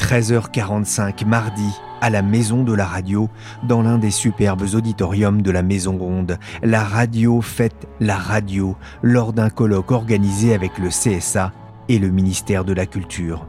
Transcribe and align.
13h45 0.00 1.26
mardi 1.26 1.70
à 2.00 2.10
la 2.10 2.22
Maison 2.22 2.64
de 2.64 2.72
la 2.72 2.86
Radio, 2.86 3.28
dans 3.62 3.82
l'un 3.82 3.98
des 3.98 4.10
superbes 4.10 4.66
auditoriums 4.74 5.42
de 5.42 5.50
la 5.50 5.62
Maison 5.62 5.96
Ronde. 5.98 6.38
La 6.62 6.82
radio 6.82 7.40
fête 7.40 7.86
la 8.00 8.16
radio 8.16 8.76
lors 9.02 9.32
d'un 9.32 9.50
colloque 9.50 9.92
organisé 9.92 10.54
avec 10.54 10.78
le 10.78 10.88
CSA 10.88 11.52
et 11.88 11.98
le 11.98 12.08
ministère 12.08 12.64
de 12.64 12.72
la 12.72 12.86
Culture. 12.86 13.46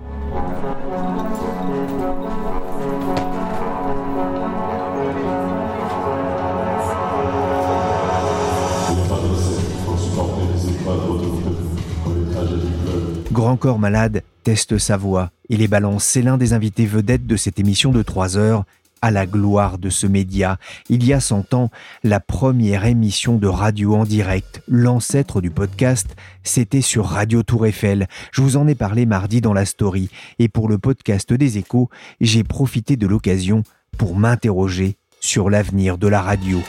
Grand 13.31 13.55
Corps 13.55 13.79
Malade 13.79 14.23
teste 14.43 14.77
sa 14.77 14.97
voix 14.97 15.31
et 15.51 15.57
les 15.57 15.67
balance. 15.67 16.05
C'est 16.05 16.23
l'un 16.23 16.37
des 16.37 16.53
invités 16.53 16.87
vedettes 16.87 17.27
de 17.27 17.35
cette 17.35 17.59
émission 17.59 17.91
de 17.91 18.01
3 18.01 18.37
heures 18.37 18.63
à 19.01 19.11
la 19.11 19.25
gloire 19.25 19.77
de 19.77 19.89
ce 19.89 20.07
média. 20.07 20.57
Il 20.89 21.05
y 21.05 21.13
a 21.13 21.19
100 21.19 21.53
ans, 21.53 21.69
la 22.03 22.19
première 22.19 22.85
émission 22.85 23.37
de 23.37 23.47
radio 23.47 23.95
en 23.95 24.03
direct, 24.03 24.61
l'ancêtre 24.67 25.41
du 25.41 25.49
podcast, 25.49 26.15
c'était 26.43 26.81
sur 26.81 27.05
Radio 27.05 27.43
Tour 27.43 27.65
Eiffel. 27.65 28.07
Je 28.31 28.41
vous 28.41 28.57
en 28.57 28.67
ai 28.67 28.75
parlé 28.75 29.05
mardi 29.05 29.41
dans 29.41 29.53
la 29.53 29.65
story. 29.65 30.09
Et 30.39 30.49
pour 30.49 30.69
le 30.69 30.77
podcast 30.77 31.33
des 31.33 31.57
échos, 31.57 31.89
j'ai 32.21 32.43
profité 32.43 32.95
de 32.95 33.07
l'occasion 33.07 33.63
pour 33.97 34.15
m'interroger 34.15 34.97
sur 35.19 35.49
l'avenir 35.49 35.97
de 35.97 36.07
la 36.07 36.21
radio. 36.21 36.59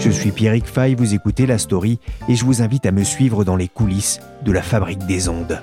Je 0.00 0.08
suis 0.08 0.32
Pierrick 0.32 0.66
Fay, 0.66 0.94
vous 0.94 1.12
écoutez 1.12 1.44
La 1.44 1.58
Story 1.58 1.98
et 2.26 2.34
je 2.34 2.46
vous 2.46 2.62
invite 2.62 2.86
à 2.86 2.90
me 2.90 3.04
suivre 3.04 3.44
dans 3.44 3.54
les 3.54 3.68
coulisses 3.68 4.18
de 4.42 4.50
la 4.50 4.62
fabrique 4.62 5.04
des 5.06 5.28
ondes. 5.28 5.60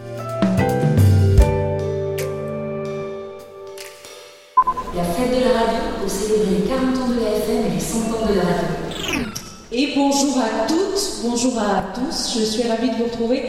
La 4.95 5.03
fête 5.03 5.31
de 5.31 5.43
la 5.43 5.59
radio 5.59 5.79
pour 5.99 6.07
célébrer 6.07 6.51
les 6.51 6.67
40 6.67 6.97
ans 6.97 7.07
de 7.09 7.19
la 7.19 7.31
FM 7.35 7.65
et 7.65 7.73
les 7.73 7.79
100 7.79 7.97
ans 7.97 8.27
de 8.29 8.35
la 8.35 8.43
radio. 8.43 9.31
Et 9.71 9.93
bonjour 9.95 10.37
à 10.37 10.67
toutes, 10.67 11.23
bonjour 11.23 11.59
à 11.59 11.85
tous. 11.95 12.37
Je 12.39 12.45
suis 12.45 12.69
ravie 12.69 12.91
de 12.91 12.95
vous 12.95 13.05
retrouver 13.05 13.43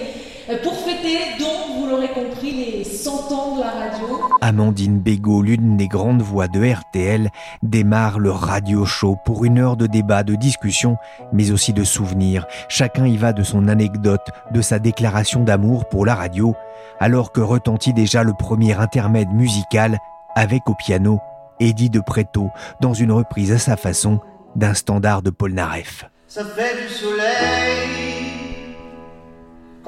pour 0.56 0.74
fêter, 0.74 1.38
donc, 1.38 1.76
vous 1.78 1.86
l'aurez 1.86 2.08
compris, 2.08 2.52
les 2.52 2.84
100 2.84 3.32
ans 3.32 3.56
de 3.56 3.60
la 3.60 3.70
radio. 3.70 4.20
Amandine 4.40 4.98
Bégaud, 4.98 5.42
l'une 5.42 5.76
des 5.76 5.88
grandes 5.88 6.22
voix 6.22 6.48
de 6.48 6.64
RTL, 6.64 7.28
démarre 7.62 8.18
le 8.18 8.30
radio 8.30 8.86
show 8.86 9.16
pour 9.26 9.44
une 9.44 9.58
heure 9.58 9.76
de 9.76 9.86
débat, 9.86 10.22
de 10.22 10.34
discussion, 10.34 10.96
mais 11.32 11.50
aussi 11.50 11.72
de 11.74 11.84
souvenirs. 11.84 12.46
Chacun 12.68 13.06
y 13.06 13.18
va 13.18 13.34
de 13.34 13.42
son 13.42 13.68
anecdote, 13.68 14.26
de 14.50 14.62
sa 14.62 14.78
déclaration 14.78 15.44
d'amour 15.44 15.86
pour 15.88 16.06
la 16.06 16.14
radio, 16.14 16.54
alors 16.98 17.32
que 17.32 17.40
retentit 17.40 17.92
déjà 17.92 18.22
le 18.22 18.32
premier 18.32 18.72
intermède 18.72 19.30
musical 19.32 19.98
avec 20.34 20.68
au 20.70 20.74
piano 20.74 21.20
Eddie 21.60 21.90
de 21.90 22.00
Préto 22.00 22.48
dans 22.80 22.94
une 22.94 23.12
reprise 23.12 23.52
à 23.52 23.58
sa 23.58 23.76
façon 23.76 24.20
d'un 24.56 24.74
standard 24.74 25.20
de 25.22 25.30
Paul 25.30 25.52
Naref. 25.52 26.04
Ça 26.26 26.44
fait 26.44 26.86
du 26.86 26.88
soleil 26.92 27.97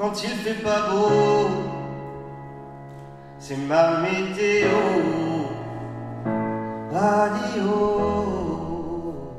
quand 0.01 0.23
il 0.23 0.29
fait 0.29 0.63
pas 0.63 0.89
beau. 0.89 1.47
C'est 3.37 3.57
ma 3.57 3.99
météo. 4.01 4.67
Radio. 6.91 7.69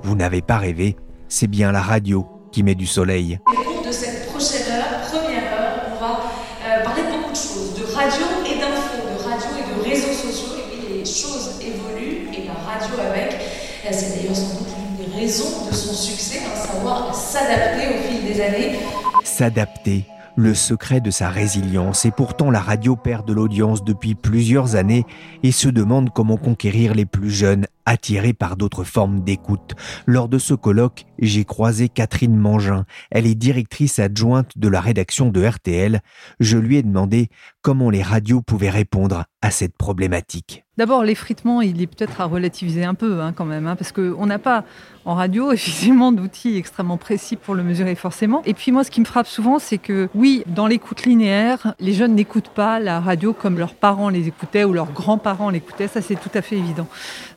Vous 0.04 0.14
n'avez 0.14 0.40
pas 0.40 0.58
rêvé, 0.58 0.96
c'est 1.28 1.48
bien 1.48 1.72
la 1.72 1.80
radio 1.82 2.26
qui 2.52 2.62
met 2.62 2.76
du 2.76 2.86
soleil. 2.86 3.40
Au 3.46 3.50
cours 3.52 3.84
de 3.84 3.90
cette 3.90 4.28
prochaine 4.28 4.72
heure, 4.72 5.00
première 5.10 5.52
heure, 5.52 5.80
on 5.92 6.00
va 6.00 6.20
euh, 6.64 6.84
parler 6.84 7.02
de 7.02 7.08
beaucoup 7.08 7.32
de 7.32 7.36
choses, 7.36 7.74
de 7.80 7.84
radio 7.92 8.24
et 8.46 8.60
d'info, 8.60 8.96
de 9.02 9.28
radio 9.28 9.48
et 9.58 9.64
de 9.74 9.90
réseaux 9.90 10.12
sociaux. 10.12 10.54
Et 10.58 10.76
puis 10.86 10.94
les 10.98 11.04
choses 11.04 11.60
évoluent 11.60 12.28
et 12.32 12.46
la 12.46 12.54
radio 12.54 12.94
avec. 13.10 13.34
Euh, 13.34 13.88
C'est 13.90 14.16
d'ailleurs 14.16 14.36
sans 14.36 14.58
doute 14.58 14.68
l'une 14.78 15.06
des 15.06 15.12
raisons 15.20 15.66
de 15.68 15.74
son 15.74 15.92
succès, 15.92 16.40
à 16.52 16.56
savoir 16.56 17.12
s'adapter 17.14 17.88
au 17.88 17.98
fil 18.08 18.24
des 18.24 18.40
années. 18.40 18.78
S'adapter, 19.24 20.04
le 20.36 20.54
secret 20.54 21.00
de 21.00 21.10
sa 21.10 21.28
résilience. 21.28 22.04
Et 22.04 22.10
pourtant, 22.10 22.50
la 22.50 22.60
radio 22.60 22.96
perd 22.96 23.26
de 23.26 23.32
l'audience 23.32 23.84
depuis 23.84 24.14
plusieurs 24.14 24.76
années 24.76 25.04
et 25.42 25.52
se 25.52 25.68
demande 25.68 26.10
comment 26.12 26.36
conquérir 26.36 26.94
les 26.94 27.06
plus 27.06 27.30
jeunes, 27.30 27.66
attirés 27.84 28.32
par 28.32 28.56
d'autres 28.56 28.84
formes 28.84 29.22
d'écoute. 29.24 29.74
Lors 30.06 30.28
de 30.28 30.38
ce 30.38 30.54
colloque, 30.54 31.04
j'ai 31.18 31.44
croisé 31.44 31.88
Catherine 31.88 32.36
Mangin. 32.36 32.84
Elle 33.10 33.26
est 33.26 33.34
directrice 33.34 33.98
adjointe 33.98 34.56
de 34.56 34.68
la 34.68 34.80
rédaction 34.80 35.30
de 35.30 35.44
RTL. 35.44 36.00
Je 36.40 36.58
lui 36.58 36.76
ai 36.76 36.82
demandé 36.82 37.28
comment 37.62 37.90
les 37.90 38.02
radios 38.02 38.42
pouvaient 38.42 38.70
répondre 38.70 39.24
à 39.40 39.50
cette 39.50 39.76
problématique. 39.76 40.64
D'abord, 40.78 41.04
l'effritement, 41.04 41.60
il 41.60 41.82
est 41.82 41.86
peut-être 41.86 42.22
à 42.22 42.24
relativiser 42.24 42.82
un 42.82 42.94
peu 42.94 43.20
hein, 43.20 43.34
quand 43.36 43.44
même, 43.44 43.66
hein, 43.66 43.76
parce 43.76 43.92
qu'on 43.92 44.24
n'a 44.24 44.38
pas 44.38 44.64
en 45.04 45.14
radio 45.14 45.52
effectivement 45.52 46.12
d'outils 46.12 46.56
extrêmement 46.56 46.96
précis 46.96 47.36
pour 47.36 47.54
le 47.54 47.62
mesurer 47.62 47.94
forcément. 47.94 48.40
Et 48.46 48.54
puis 48.54 48.72
moi, 48.72 48.82
ce 48.82 48.90
qui 48.90 49.00
me 49.00 49.04
frappe 49.04 49.26
souvent, 49.26 49.58
c'est 49.58 49.76
que 49.76 50.08
oui, 50.14 50.44
dans 50.46 50.66
l'écoute 50.66 51.04
linéaire, 51.04 51.74
les 51.78 51.92
jeunes 51.92 52.14
n'écoutent 52.14 52.48
pas 52.48 52.80
la 52.80 53.00
radio 53.00 53.34
comme 53.34 53.58
leurs 53.58 53.74
parents 53.74 54.08
les 54.08 54.28
écoutaient 54.28 54.64
ou 54.64 54.72
leurs 54.72 54.92
grands-parents 54.92 55.50
l'écoutaient, 55.50 55.88
ça 55.88 56.00
c'est 56.00 56.16
tout 56.16 56.30
à 56.32 56.40
fait 56.40 56.56
évident. 56.56 56.86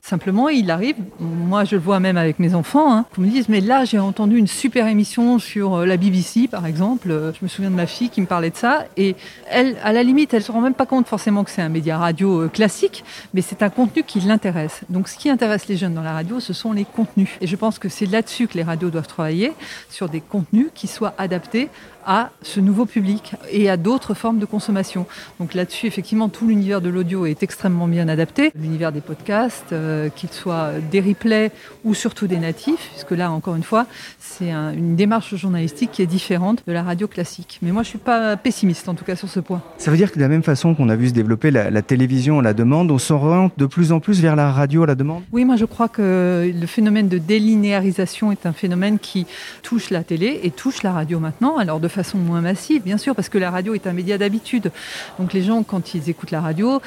Simplement, 0.02 0.48
il 0.48 0.72
arrive, 0.72 0.96
moi 1.20 1.66
je 1.66 1.76
le 1.76 1.82
vois 1.82 2.00
même 2.00 2.16
avec 2.16 2.40
mes 2.40 2.56
enfants, 2.56 2.96
hein, 2.96 3.06
qu'on 3.14 3.22
me 3.24 3.28
dise, 3.28 3.50
mais 3.50 3.60
là 3.60 3.84
j'ai 3.84 4.00
entendu 4.00 4.38
une 4.38 4.48
super 4.48 4.88
émission 4.88 5.40
sur 5.40 5.76
euh, 5.76 5.86
la 5.86 5.98
BBC 5.98 6.48
par 6.48 6.66
exemple, 6.66 7.12
Euh, 7.12 7.34
je 7.34 7.44
me 7.44 7.50
souviens 7.50 7.72
de 7.72 7.76
ma 7.76 7.88
fille 7.88 8.10
qui 8.10 8.22
me 8.22 8.28
parlait 8.28 8.50
de 8.50 8.56
ça, 8.56 8.86
et 8.96 9.16
elle, 9.50 9.78
à 9.84 9.92
la 9.92 10.04
limite, 10.04 10.15
elle 10.32 10.44
se 10.44 10.52
rend 10.52 10.62
même 10.62 10.74
pas 10.74 10.86
compte 10.86 11.08
forcément 11.08 11.44
que 11.44 11.52
c'est 11.52 11.62
un 11.62 11.70
média 11.70 11.98
radio 11.98 12.44
euh, 12.44 12.48
classique, 12.48 13.04
mais 13.34 13.42
c'est 13.42 13.62
un 13.64 13.70
contenu 13.70 14.04
qui 14.04 14.20
l'intéresse. 14.22 14.82
Donc 14.90 15.08
ce 15.08 15.18
qui 15.18 15.30
intéresse 15.30 15.68
les 15.68 15.78
jeunes 15.78 15.94
dans 15.94 16.02
la 16.02 16.14
radio, 16.14 16.40
ce 16.40 16.54
sont 16.54 16.74
les 16.74 16.86
contenus. 16.86 17.30
Et 17.42 17.48
je 17.48 17.56
pense 17.56 17.80
que 17.80 17.90
c'est 17.90 18.06
là-dessus 18.06 18.48
que 18.48 18.56
les 18.56 18.64
radios 18.64 18.90
doivent 18.90 19.08
travailler, 19.08 19.54
sur 19.90 20.10
des 20.10 20.22
contenus 20.22 20.68
qui 20.74 20.88
soient 20.88 21.14
adaptés 21.18 21.70
à 22.06 22.30
ce 22.42 22.60
nouveau 22.60 22.86
public 22.86 23.34
et 23.52 23.70
à 23.70 23.78
d'autres 23.78 24.14
formes 24.14 24.40
de 24.40 24.46
consommation. 24.46 25.06
Donc 25.40 25.54
là-dessus, 25.54 25.88
effectivement, 25.88 26.30
tout 26.30 26.48
l'univers 26.48 26.82
de 26.82 26.90
l'audio 26.90 27.26
est 27.26 27.42
extrêmement 27.44 27.88
bien 27.88 28.08
adapté. 28.08 28.52
L'univers 28.56 28.92
des 28.92 29.02
podcasts, 29.02 29.74
euh, 29.74 30.10
qu'ils 30.10 30.30
soient 30.30 30.72
des 30.92 31.02
replays 31.02 31.52
ou 31.84 31.94
surtout 31.94 32.28
des 32.28 32.38
natifs, 32.38 32.90
puisque 32.92 33.12
là, 33.12 33.32
encore 33.32 33.56
une 33.56 33.64
fois, 33.64 33.86
c'est 34.20 34.52
un- 34.52 34.72
une 34.74 34.96
démarche 34.96 35.36
journalistique 35.36 35.92
qui 35.92 36.02
est 36.02 36.08
différente 36.08 36.64
de 36.68 36.74
la 36.74 36.84
radio 36.84 37.08
classique. 37.08 37.60
Mais 37.62 37.72
moi, 37.72 37.84
je 37.84 37.90
suis 37.90 37.98
pas 37.98 38.38
pessimiste, 38.38 38.88
en 38.90 38.94
tout 38.94 39.06
cas, 39.06 39.16
sur 39.16 39.30
ce 39.30 39.40
point. 39.40 39.62
Ça 39.78 39.92
veut 39.92 39.98
dire 39.98 40.12
que 40.12 40.16
de 40.18 40.22
la 40.22 40.28
même 40.30 40.44
façon 40.44 40.76
qu'on 40.76 40.90
a 40.90 40.96
vu 40.96 41.10
se 41.10 41.14
développer 41.14 41.52
la, 41.52 41.70
la 41.72 41.82
télévision 41.82 42.40
à 42.40 42.42
la 42.42 42.54
demande, 42.54 42.92
on 42.92 42.98
s'oriente 43.00 43.54
de 43.58 43.66
plus 43.66 43.92
en 43.92 44.00
plus 44.00 44.22
vers 44.22 44.36
la 44.36 44.52
radio 44.52 44.84
à 44.84 44.88
la 44.88 44.96
demande? 44.96 45.24
Oui, 45.32 45.46
moi 45.46 45.56
je 45.56 45.66
crois 45.66 45.88
que 45.90 46.52
le 46.54 46.68
phénomène 46.68 47.08
de 47.08 47.18
délinéarisation 47.18 48.32
est 48.32 48.46
un 48.46 48.54
phénomène 48.54 49.00
qui 49.00 49.26
touche 49.64 49.90
la 49.90 50.04
télé 50.04 50.40
et 50.44 50.52
touche 50.52 50.84
la 50.84 50.92
radio 50.92 51.20
maintenant, 51.20 51.58
alors 51.58 51.80
de 51.80 51.88
façon 51.96 52.18
moins 52.18 52.42
massive, 52.42 52.84
bien 52.84 52.98
sûr, 52.98 53.16
parce 53.16 53.30
que 53.30 53.38
la 53.38 53.50
radio 53.50 53.74
est 53.74 53.88
un 53.88 53.94
média 53.94 54.18
d'habitude. 54.18 54.72
Donc 55.20 55.34
les 55.34 55.42
gens, 55.42 55.64
quand 55.64 55.96
ils 55.96 56.10
écoutent 56.10 56.32
la 56.32 56.42
radio, 56.42 56.82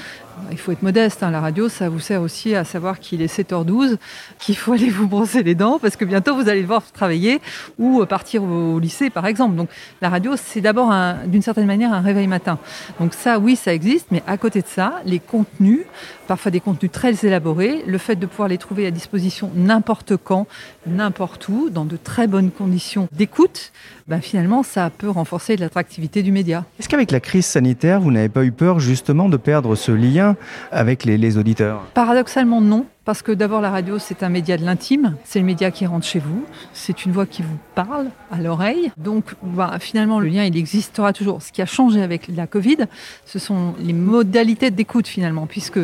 il 0.51 0.59
faut 0.59 0.73
être 0.73 0.83
modeste. 0.83 1.23
Hein. 1.23 1.31
La 1.31 1.41
radio, 1.41 1.69
ça 1.69 1.89
vous 1.89 2.01
sert 2.01 2.23
aussi 2.23 2.55
à 2.55 2.65
savoir 2.65 3.01
qu'il 3.01 3.23
est 3.23 3.35
7h12, 3.35 3.97
qu'il 4.39 4.57
faut 4.57 4.73
aller 4.73 4.91
vous 4.91 5.09
brosser 5.09 5.43
les 5.43 5.55
dents, 5.55 5.79
parce 5.79 5.97
que 5.97 6.05
bientôt 6.05 6.37
vous 6.37 6.49
allez 6.49 6.63
devoir 6.63 6.83
travailler 6.93 7.41
ou 7.79 8.05
partir 8.07 8.43
au 8.43 8.79
lycée, 8.79 9.11
par 9.11 9.27
exemple. 9.27 9.57
Donc 9.57 9.69
la 10.01 10.09
radio, 10.09 10.35
c'est 10.37 10.61
d'abord 10.61 10.93
d'une 11.27 11.43
certaine 11.43 11.67
manière 11.67 11.93
un 11.93 12.01
réveil 12.01 12.27
matin. 12.27 12.59
Donc 13.01 13.15
ça, 13.15 13.39
oui, 13.39 13.57
ça 13.57 13.75
existe, 13.75 14.07
mais 14.11 14.23
à 14.27 14.37
côté 14.37 14.63
de 14.63 14.69
ça, 14.69 15.01
les 15.05 15.19
contenus, 15.19 15.81
parfois 16.27 16.51
des 16.51 16.61
contenus 16.61 16.93
très 16.93 17.27
élaborés, 17.27 17.83
le 17.87 17.99
fait 17.99 18.17
de 18.17 18.27
pouvoir 18.27 18.49
les 18.49 18.59
trouver 18.59 18.87
à 18.87 18.91
disposition 18.91 19.51
n'importe 19.55 20.17
quand, 20.17 20.47
n'importe 20.87 21.49
où, 21.49 21.71
dans 21.71 21.85
de 21.85 21.97
très 21.97 22.27
bonnes 22.27 22.51
conditions 22.51 23.09
d'écoute, 23.13 23.73
ben 24.09 24.23
finalement, 24.23 24.63
ça 24.63 24.89
peut 24.89 25.11
renforcer 25.11 25.57
l'attractivité 25.59 26.23
du 26.23 26.33
média. 26.33 26.65
Est-ce 26.81 26.89
qu'avec 26.89 27.11
la 27.11 27.21
crise 27.21 27.45
sanitaire, 27.45 28.01
vous 28.01 28.11
n'avez 28.11 28.31
pas 28.31 28.43
eu 28.43 28.53
peur 28.53 28.81
justement 28.81 29.29
de 29.29 29.37
perdre 29.37 29.77
ce 29.77 29.93
lien 29.93 30.35
avec 30.73 31.05
les, 31.05 31.19
les 31.19 31.37
auditeurs? 31.37 31.83
Paradoxalement, 31.93 32.63
non. 32.63 32.87
Parce 33.05 33.23
que 33.23 33.33
d'abord, 33.33 33.61
la 33.61 33.71
radio, 33.71 33.99
c'est 33.99 34.23
un 34.23 34.31
média 34.31 34.57
de 34.57 34.65
l'intime. 34.65 35.17
C'est 35.25 35.39
le 35.39 35.45
média 35.45 35.71
qui 35.71 35.87
rentre 35.87 36.07
chez 36.07 36.19
vous. 36.19 36.45
C'est 36.73 37.05
une 37.05 37.13
voix 37.13 37.27
qui 37.27 37.43
vous 37.43 37.57
parle 37.75 38.09
à 38.31 38.39
l'oreille. 38.39 38.93
Donc, 38.97 39.35
bah, 39.43 39.77
finalement, 39.79 40.21
le 40.21 40.29
lien, 40.29 40.45
il 40.45 40.57
existera 40.57 41.13
toujours. 41.13 41.43
Ce 41.43 41.53
qui 41.53 41.61
a 41.61 41.67
changé 41.67 42.03
avec 42.03 42.29
la 42.29 42.47
Covid, 42.47 42.87
ce 43.27 43.39
sont 43.39 43.75
les 43.79 43.93
modalités 43.95 44.71
d'écoute, 44.71 45.07
finalement, 45.07 45.47
puisque 45.47 45.81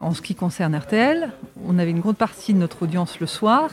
en 0.00 0.14
ce 0.14 0.20
qui 0.20 0.34
concerne 0.34 0.74
RTL, 0.74 1.30
on 1.66 1.78
avait 1.78 1.90
une 1.90 2.00
grande 2.00 2.16
partie 2.16 2.52
de 2.52 2.58
notre 2.58 2.82
audience 2.82 3.20
le 3.20 3.26
soir 3.26 3.70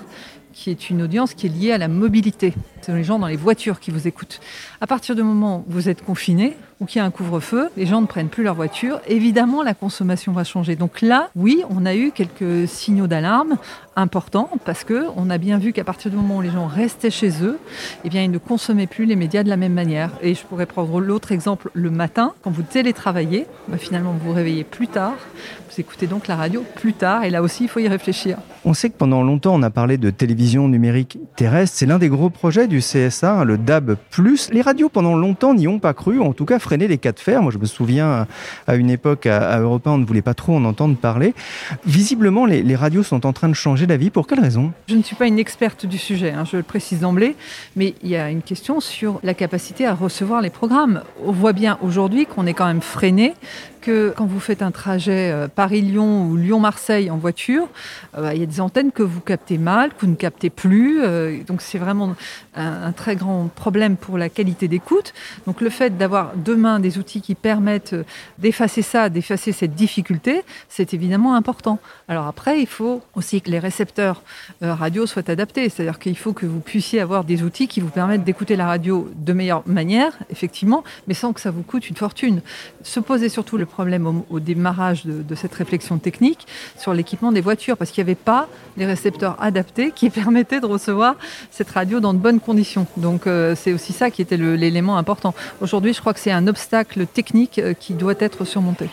qui 0.53 0.69
est 0.69 0.89
une 0.89 1.01
audience 1.01 1.33
qui 1.33 1.47
est 1.47 1.49
liée 1.49 1.71
à 1.71 1.77
la 1.77 1.87
mobilité. 1.87 2.53
C'est 2.81 2.93
les 2.93 3.03
gens 3.03 3.19
dans 3.19 3.27
les 3.27 3.35
voitures 3.35 3.79
qui 3.79 3.91
vous 3.91 4.07
écoutent. 4.07 4.39
À 4.81 4.87
partir 4.87 5.15
du 5.15 5.21
moment 5.21 5.65
où 5.67 5.73
vous 5.73 5.89
êtes 5.89 6.03
confiné 6.03 6.55
ou 6.79 6.85
qu'il 6.85 6.99
y 6.99 7.01
a 7.01 7.05
un 7.05 7.11
couvre-feu, 7.11 7.69
les 7.75 7.85
gens 7.85 7.99
ne 7.99 8.07
prennent 8.07 8.29
plus 8.29 8.43
leur 8.43 8.55
voiture. 8.55 9.01
Évidemment, 9.07 9.63
la 9.63 9.73
consommation 9.73 10.31
va 10.31 10.45
changer. 10.45 10.77
Donc 10.77 11.01
là, 11.01 11.29
oui, 11.35 11.61
on 11.69 11.85
a 11.85 11.93
eu 11.93 12.11
quelques 12.11 12.69
signaux 12.69 13.07
d'alarme 13.07 13.57
importants 13.97 14.49
parce 14.63 14.85
que 14.85 15.07
on 15.17 15.29
a 15.29 15.37
bien 15.37 15.57
vu 15.57 15.73
qu'à 15.73 15.83
partir 15.83 16.09
du 16.09 16.15
moment 16.15 16.37
où 16.37 16.41
les 16.41 16.51
gens 16.51 16.67
restaient 16.67 17.11
chez 17.11 17.43
eux, 17.43 17.59
eh 18.05 18.09
bien, 18.09 18.23
ils 18.23 18.31
ne 18.31 18.37
consommaient 18.37 18.87
plus 18.87 19.05
les 19.05 19.17
médias 19.17 19.43
de 19.43 19.49
la 19.49 19.57
même 19.57 19.73
manière. 19.73 20.11
Et 20.21 20.33
je 20.33 20.45
pourrais 20.45 20.65
prendre 20.65 21.01
l'autre 21.01 21.33
exemple 21.33 21.69
le 21.73 21.91
matin, 21.91 22.33
quand 22.43 22.51
vous 22.51 22.63
télétravaillez, 22.63 23.45
bah, 23.67 23.77
finalement, 23.77 24.13
vous 24.13 24.29
vous 24.29 24.33
réveillez 24.33 24.63
plus 24.63 24.87
tard. 24.87 25.15
Vous 25.69 25.81
écoutez 25.81 26.07
donc 26.07 26.27
la 26.27 26.37
radio 26.37 26.63
plus 26.75 26.93
tard. 26.93 27.25
Et 27.25 27.29
là 27.29 27.41
aussi, 27.41 27.65
il 27.65 27.69
faut 27.69 27.81
y 27.81 27.87
réfléchir. 27.89 28.37
On 28.63 28.73
sait 28.73 28.89
que 28.89 28.97
pendant 28.97 29.21
longtemps, 29.21 29.53
on 29.55 29.63
a 29.63 29.69
parlé 29.69 29.97
de 29.97 30.09
télévision 30.09 30.38
numérique 30.39 31.17
terrestre. 31.35 31.77
C'est 31.77 31.85
l'un 31.85 31.99
des 31.99 32.09
gros 32.09 32.29
projets 32.29 32.67
du 32.67 32.79
CSA, 32.79 33.33
hein, 33.33 33.43
le 33.43 33.57
DAB+. 33.57 33.97
Les 34.51 34.61
radios, 34.61 34.89
pendant 34.89 35.15
longtemps, 35.15 35.53
n'y 35.53 35.67
ont 35.67 35.79
pas 35.79 35.93
cru, 35.93 36.21
en 36.21 36.33
tout 36.33 36.45
cas 36.45 36.59
freiner 36.59 36.87
les 36.87 36.97
cas 36.97 37.11
de 37.11 37.19
fer. 37.19 37.41
Moi, 37.41 37.51
je 37.51 37.57
me 37.57 37.65
souviens, 37.65 38.27
à 38.67 38.75
une 38.75 38.89
époque, 38.89 39.25
à, 39.25 39.59
Europe 39.59 39.85
1, 39.85 39.91
on 39.91 39.97
ne 39.97 40.05
voulait 40.05 40.21
pas 40.21 40.33
trop 40.33 40.55
en 40.55 40.65
entendre 40.65 40.95
parler. 40.95 41.33
Visiblement, 41.85 42.45
les, 42.45 42.75
radios 42.75 43.03
sont 43.03 43.25
en 43.25 43.33
train 43.33 43.49
de 43.49 43.53
changer 43.53 43.87
d'avis. 43.87 44.09
Pour 44.09 44.27
quelle 44.27 44.39
raison? 44.39 44.71
Je 44.87 44.95
ne 44.95 45.03
suis 45.03 45.15
pas 45.15 45.27
une 45.27 45.39
experte 45.39 45.85
du 45.85 45.97
sujet, 45.97 46.31
hein, 46.31 46.45
je 46.49 46.57
le 46.57 46.63
précise 46.63 47.01
d'emblée, 47.01 47.35
mais 47.75 47.93
il 48.03 48.09
y 48.09 48.15
a 48.15 48.29
une 48.29 48.41
question 48.41 48.79
sur 48.79 49.19
la 49.23 49.33
capacité 49.33 49.85
à 49.85 49.93
recevoir 49.93 50.41
les 50.41 50.49
programmes. 50.49 51.01
On 51.25 51.31
voit 51.31 51.53
bien 51.53 51.77
aujourd'hui 51.81 52.25
qu'on 52.25 52.45
est 52.45 52.53
quand 52.53 52.67
même 52.67 52.81
freiné 52.81 53.33
quand 54.15 54.25
vous 54.25 54.39
faites 54.39 54.61
un 54.61 54.71
trajet 54.71 55.31
euh, 55.31 55.47
Paris-Lyon 55.47 56.27
ou 56.27 56.37
Lyon-Marseille 56.37 57.09
en 57.09 57.17
voiture, 57.17 57.67
euh, 58.17 58.21
bah, 58.21 58.35
il 58.35 58.39
y 58.39 58.43
a 58.43 58.45
des 58.45 58.61
antennes 58.61 58.91
que 58.91 59.03
vous 59.03 59.21
captez 59.21 59.57
mal, 59.57 59.89
que 59.89 60.01
vous 60.01 60.11
ne 60.11 60.15
captez 60.15 60.49
plus. 60.49 61.01
Euh, 61.01 61.43
donc 61.43 61.61
c'est 61.61 61.77
vraiment 61.77 62.15
un, 62.55 62.91
très 62.91 63.15
grand 63.15 63.49
problème 63.53 63.97
pour 63.97 64.17
la 64.17 64.29
qualité 64.29 64.67
d'écoute. 64.67 65.13
Donc 65.45 65.61
le 65.61 65.69
fait 65.69 65.97
d'avoir 65.97 66.33
demain 66.35 66.79
des 66.79 66.97
outils 66.97 67.21
qui 67.21 67.35
permettent 67.35 67.95
d'effacer 68.37 68.81
ça, 68.81 69.09
d'effacer 69.09 69.51
cette 69.51 69.73
difficulté, 69.73 70.43
c'est 70.67 70.93
évidemment 70.93 71.35
important. 71.35 71.79
Alors 72.07 72.27
après, 72.27 72.59
il 72.61 72.67
faut 72.67 73.01
aussi 73.15 73.41
que 73.41 73.49
les 73.49 73.59
récepteurs 73.59 74.21
radio 74.61 75.05
soient 75.05 75.29
adaptés. 75.29 75.69
C'est-à-dire 75.69 75.99
qu'il 75.99 76.17
faut 76.17 76.33
que 76.33 76.45
vous 76.45 76.59
puissiez 76.59 76.99
avoir 76.99 77.23
des 77.23 77.43
outils 77.43 77.67
qui 77.67 77.79
vous 77.79 77.89
permettent 77.89 78.23
d'écouter 78.23 78.55
la 78.55 78.65
radio 78.65 79.09
de 79.15 79.33
meilleure 79.33 79.63
manière, 79.67 80.17
effectivement, 80.29 80.83
mais 81.07 81.13
sans 81.13 81.33
que 81.33 81.41
ça 81.41 81.51
vous 81.51 81.63
coûte 81.63 81.89
une 81.89 81.95
fortune. 81.95 82.41
Se 82.83 82.99
poser 82.99 83.29
surtout 83.29 83.57
le 83.57 83.65
problème 83.65 83.78
au, 84.29 84.39
démarrage 84.39 85.05
de, 85.05 85.35
cette 85.35 85.53
réflexion 85.53 85.97
technique 85.97 86.47
sur 86.77 86.93
l'équipement 86.93 87.31
des 87.31 87.41
voitures, 87.41 87.77
parce 87.77 87.91
qu'il 87.91 88.03
n'y 88.03 88.09
avait 88.09 88.15
pas 88.15 88.47
les 88.77 88.85
récepteurs 88.85 89.37
adaptés 89.41 89.91
qui 89.91 90.09
permettaient 90.19 90.59
de 90.59 90.65
recevoir 90.65 91.15
cette 91.51 91.69
radio 91.69 91.99
dans 91.99 92.13
de 92.13 92.19
bonnes 92.19 92.39
conditions. 92.39 92.87
Donc 92.97 93.27
euh, 93.27 93.55
c'est 93.55 93.73
aussi 93.73 93.93
ça 93.93 94.11
qui 94.11 94.21
était 94.21 94.37
l'élément 94.37 94.97
important. 94.97 95.33
Aujourd'hui, 95.61 95.93
je 95.93 95.99
crois 96.01 96.13
que 96.13 96.19
c'est 96.19 96.31
un 96.31 96.47
obstacle 96.47 97.05
technique 97.07 97.59
euh, 97.59 97.73
qui 97.73 97.93
doit 97.93 98.15
être 98.19 98.45
surmonté. 98.45 98.89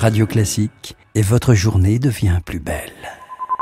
Radio 0.00 0.26
Classique 0.26 0.96
et 1.14 1.20
votre 1.20 1.52
journée 1.52 1.98
devient 1.98 2.38
plus 2.46 2.58
belle. 2.58 2.90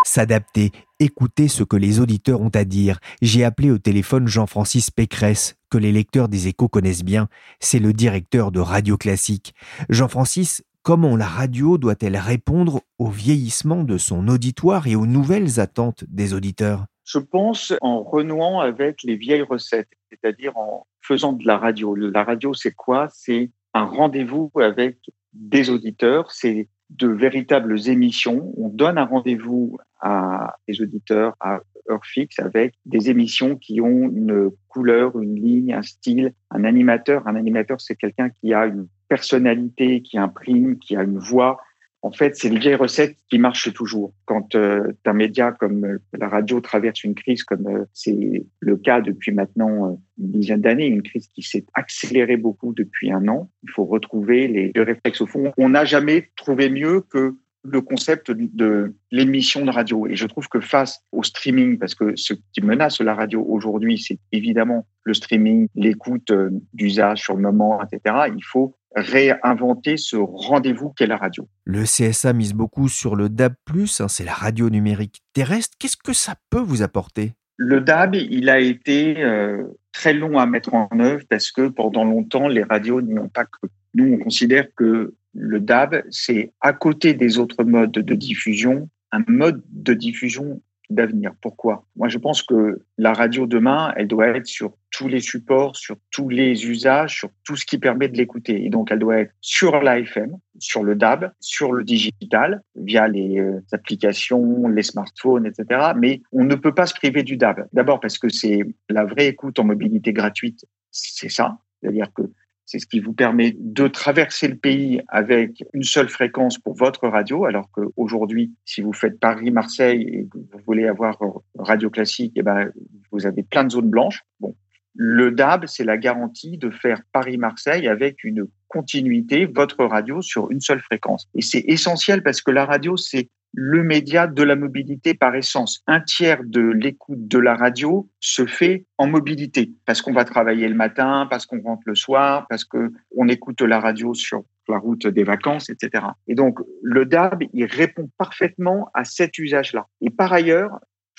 S'adapter, 0.05 0.71
écouter 1.01 1.49
ce 1.49 1.65
que 1.65 1.75
les 1.75 1.99
auditeurs 1.99 2.41
ont 2.41 2.53
à 2.55 2.63
dire. 2.63 3.01
J'ai 3.21 3.43
appelé 3.43 3.73
au 3.73 3.79
téléphone 3.79 4.29
Jean-Francis 4.29 4.93
Pécresse, 4.93 5.57
que 5.69 5.79
les 5.79 5.91
lecteurs 5.91 6.29
des 6.29 6.47
échos 6.47 6.69
connaissent 6.69 7.03
bien. 7.03 7.27
C'est 7.59 7.81
le 7.81 7.93
directeur 7.93 8.53
de 8.53 8.61
Radio 8.61 8.97
Classique. 8.97 9.53
Jean-Francis, 9.89 10.63
comment 10.85 11.17
la 11.17 11.27
radio 11.27 11.77
doit-elle 11.77 12.17
répondre 12.17 12.83
au 13.01 13.09
vieillissement 13.09 13.83
de 13.83 13.99
son 13.99 14.29
auditoire 14.29 14.87
et 14.87 14.95
aux 14.95 15.07
nouvelles 15.07 15.59
attentes 15.59 16.05
des 16.07 16.35
auditeurs? 16.35 16.87
Je 17.05 17.19
pense 17.19 17.73
en 17.81 18.05
renouant 18.05 18.61
avec 18.61 19.03
les 19.03 19.17
vieilles 19.17 19.43
recettes, 19.43 19.91
c'est-à-dire 20.09 20.57
en 20.57 20.87
faisant 21.01 21.33
de 21.33 21.45
la 21.45 21.59
radio. 21.59 21.97
La 21.97 22.23
radio, 22.23 22.55
c'est 22.55 22.75
quoi? 22.75 23.09
C'est 23.13 23.51
un 23.75 23.87
rendez-vous 23.87 24.53
avec 24.55 24.99
des 25.33 25.71
auditeurs, 25.71 26.31
c'est 26.31 26.69
de 26.91 27.09
véritables 27.09 27.89
émissions. 27.89 28.53
On 28.57 28.69
donne 28.69 28.99
un 28.99 29.05
rendez-vous 29.05 29.79
à 30.01 30.57
des 30.67 30.81
auditeurs 30.81 31.35
à 31.41 31.61
heure 31.91 32.05
fixe 32.05 32.39
avec 32.39 32.75
des 32.87 33.11
émissions 33.11 33.57
qui 33.57 33.81
ont 33.81 34.11
une 34.11 34.51
couleur, 34.69 35.19
une 35.21 35.37
ligne, 35.37 35.73
un 35.73 35.83
style, 35.83 36.33
un 36.51 36.65
animateur. 36.65 37.27
Un 37.27 37.37
animateur, 37.37 37.81
c'est 37.81 37.97
quelqu'un 37.97 38.31
qui 38.31 38.53
a 38.53 38.67
une 38.67 38.89
personnalité, 39.09 40.03
qui 40.03 40.19
imprime, 40.19 40.79
qui 40.79 40.97
a 40.97 41.03
une 41.03 41.19
voix, 41.19 41.61
en 42.03 42.13
fait, 42.13 42.37
c'est 42.37 42.49
les 42.49 42.59
vieilles 42.59 42.77
recettes 42.77 43.17
qui 43.29 43.39
marchent 43.39 43.73
toujours. 43.73 44.13
Quand 44.25 44.55
euh, 44.55 44.93
un 45.05 45.13
média 45.13 45.53
comme 45.53 45.85
euh, 45.85 45.99
la 46.13 46.29
radio 46.29 46.61
traverse 46.61 47.03
une 47.03 47.15
crise, 47.15 47.43
comme 47.43 47.67
euh, 47.67 47.85
c'est 47.93 48.45
le 48.61 48.77
cas 48.77 49.01
depuis 49.01 49.33
maintenant 49.33 49.91
euh, 49.91 49.95
une 50.19 50.31
dizaine 50.31 50.61
d'années, 50.61 50.87
une 50.87 51.03
crise 51.03 51.27
qui 51.29 51.43
s'est 51.43 51.67
accélérée 51.75 52.37
beaucoup 52.37 52.73
depuis 52.73 53.11
un 53.11 53.27
an, 53.29 53.51
il 53.65 53.71
faut 53.71 53.85
retrouver 53.85 54.47
les 54.47 54.71
deux 54.71 54.83
réflexes 54.83 55.21
au 55.21 55.27
fond. 55.27 55.53
On 55.57 55.71
n'a 55.71 55.85
jamais 55.85 56.31
trouvé 56.37 56.71
mieux 56.71 57.01
que 57.01 57.35
le 57.71 57.81
concept 57.81 58.31
de 58.31 58.95
l'émission 59.11 59.65
de 59.65 59.71
radio. 59.71 60.07
Et 60.07 60.17
je 60.17 60.27
trouve 60.27 60.49
que 60.49 60.61
face 60.61 61.01
au 61.13 61.23
streaming, 61.23 61.79
parce 61.79 61.95
que 61.95 62.17
ce 62.17 62.35
qui 62.53 62.61
menace 62.63 63.01
la 63.01 63.15
radio 63.15 63.45
aujourd'hui, 63.49 63.99
c'est 63.99 64.19
évidemment 64.33 64.87
le 65.05 65.15
streaming, 65.15 65.69
l'écoute 65.75 66.33
d'usage 66.73 67.23
sur 67.23 67.37
le 67.37 67.43
moment, 67.43 67.81
etc. 67.83 68.33
Il 68.35 68.45
faut 68.45 68.77
réinventer 68.95 69.97
ce 69.97 70.17
rendez-vous 70.17 70.91
qu'est 70.91 71.07
la 71.07 71.17
radio. 71.17 71.49
Le 71.65 71.85
CSA 71.85 72.33
mise 72.33 72.55
beaucoup 72.55 72.89
sur 72.89 73.17
le 73.17 73.29
DAB+, 73.29 73.55
hein, 73.71 74.09
c'est 74.09 74.25
la 74.25 74.33
radio 74.33 74.71
numérique 74.71 75.23
terrestre. 75.33 75.77
Qu'est-ce 75.79 75.97
que 75.97 76.13
ça 76.13 76.35
peut 76.51 76.61
vous 76.61 76.83
apporter? 76.83 77.33
Le 77.57 77.81
DAB, 77.81 78.15
il 78.15 78.49
a 78.51 78.61
été 78.61 79.23
euh, 79.23 79.65
très 79.93 80.15
long 80.15 80.39
à 80.39 80.47
mettre 80.47 80.75
en 80.75 80.89
œuvre 80.99 81.25
parce 81.29 81.51
que 81.51 81.69
pendant 81.69 82.05
longtemps, 82.05 82.49
les 82.49 82.63
radios 82.63 83.03
n'y 83.03 83.19
ont 83.19 83.29
pas 83.29 83.45
cru. 83.45 83.69
Nous, 83.95 84.15
on 84.15 84.19
considère 84.19 84.67
que 84.77 85.15
le 85.35 85.61
DAB, 85.61 86.03
c'est 86.11 86.53
à 86.61 86.73
côté 86.73 87.15
des 87.15 87.39
autres 87.39 87.65
modes 87.65 87.93
de 87.93 88.15
diffusion, 88.15 88.89
un 89.13 89.25
mode 89.27 89.63
de 89.71 89.95
diffusion 89.95 90.61
d'avenir. 90.91 91.33
Pourquoi? 91.41 91.87
Moi, 91.97 92.09
je 92.09 92.19
pense 92.19 92.43
que 92.43 92.83
la 92.97 93.13
radio 93.13 93.47
demain, 93.47 93.93
elle 93.97 94.09
doit 94.09 94.29
être 94.29 94.47
sur 94.47 94.73
tous 94.91 95.07
les 95.07 95.21
supports, 95.21 95.77
sur 95.77 95.97
tous 96.11 96.29
les 96.29 96.67
usages, 96.67 97.17
sur 97.17 97.31
tout 97.45 97.57
ce 97.57 97.67
qui 97.67 97.79
permet 97.79 98.09
de 98.09 98.17
l'écouter. 98.17 98.65
Et 98.65 98.71
donc, 98.71 98.91
elle 98.91 98.99
doit 98.99 99.19
être 99.19 99.35
sur 99.41 99.83
l'AFM, 99.83 100.39
sur 100.59 100.83
le 100.83 100.95
DAB, 100.95 101.31
sur 101.41 101.73
le 101.73 101.85
digital, 101.85 102.63
via 102.75 103.07
les 103.07 103.39
euh, 103.39 103.61
applications, 103.73 104.67
les 104.69 104.83
smartphones, 104.83 105.47
etc. 105.47 105.93
Mais 105.97 106.23
on 106.33 106.45
ne 106.45 106.55
peut 106.55 106.75
pas 106.75 106.87
se 106.87 106.95
priver 106.95 107.23
du 107.23 107.37
DAB. 107.37 107.69
D'abord 107.73 108.01
parce 108.01 108.19
que 108.19 108.31
c'est 108.31 108.61
la 108.89 109.05
vraie 109.05 109.29
écoute 109.29 109.59
en 109.59 109.65
mobilité 109.65 110.13
gratuite, 110.13 110.65
c'est 110.91 111.31
ça. 111.31 111.59
C'est-à-dire 111.81 112.13
que 112.15 112.23
C'est 112.71 112.81
ce 112.81 112.87
qui 112.87 113.01
vous 113.01 113.15
permet 113.15 113.57
de 113.59 113.89
traverser 113.89 114.47
le 114.47 114.55
pays 114.55 115.01
avec 115.09 115.65
une 115.73 115.85
seule 115.85 116.11
fréquence 116.11 116.59
pour 116.59 116.75
votre 116.75 117.09
radio, 117.09 117.47
alors 117.47 117.71
qu'aujourd'hui, 117.71 118.53
si 118.67 118.83
vous 118.83 118.93
faites 118.93 119.19
Paris-Marseille 119.19 120.03
et 120.03 120.29
que 120.31 120.37
vous 120.37 120.61
voulez 120.67 120.87
avoir 120.87 121.17
radio 121.59 121.89
classique, 121.89 122.35
eh 122.37 122.43
ben, 122.43 122.71
vous 123.11 123.25
avez 123.25 123.43
plein 123.43 123.65
de 123.65 123.71
zones 123.71 123.89
blanches. 123.89 124.21
Bon. 124.41 124.55
Le 124.93 125.31
DAB, 125.31 125.65
c'est 125.67 125.85
la 125.85 125.97
garantie 125.97 126.59
de 126.59 126.69
faire 126.69 127.01
Paris-Marseille 127.13 127.89
avec 127.89 128.23
une 128.23 128.47
continuité, 128.67 129.47
votre 129.47 129.87
radio 129.87 130.21
sur 130.21 130.51
une 130.51 130.61
seule 130.61 130.81
fréquence. 130.81 131.27
Et 131.35 131.41
c'est 131.41 131.65
essentiel 131.69 132.23
parce 132.23 132.43
que 132.43 132.51
la 132.51 132.67
radio, 132.67 132.99
c'est 132.99 133.31
le 133.53 133.83
média 133.83 134.27
de 134.27 134.43
la 134.43 134.57
mobilité 134.57 135.15
par 135.15 135.35
essence. 135.35 135.83
Un 135.87 136.01
tiers 136.01 136.43
de 136.45 136.61
l'écoute 136.61 137.27
de 137.29 137.39
la 137.39 137.55
radio 137.55 138.09
se 138.21 138.47
fait 138.47 138.85
en 138.99 139.07
mobilité 139.07 139.73
parce 139.87 140.03
qu'on 140.03 140.13
va 140.13 140.25
travailler 140.25 140.69
le 140.69 140.75
matin, 140.75 141.27
parce 141.31 141.47
qu'on 141.47 141.61
rentre 141.63 141.83
le 141.87 141.95
soir, 141.95 142.47
parce 142.49 142.65
que 142.65 142.93
on 143.17 143.29
écoute 143.29 143.61
la 143.63 143.81
radio 143.81 144.15
sur 144.15 144.45
la 144.69 144.79
route 144.79 145.07
des 145.07 145.25
vacances, 145.25 145.71
etc. 145.71 146.05
Et 146.27 146.35
donc, 146.35 146.59
le 146.83 147.07
DAB, 147.07 147.45
il 147.55 147.65
répond 147.65 148.11
parfaitement 148.19 148.91
à 148.95 149.05
cet 149.05 149.39
usage-là. 149.39 149.87
Et 150.01 150.11
par 150.11 150.33
ailleurs, 150.33 150.79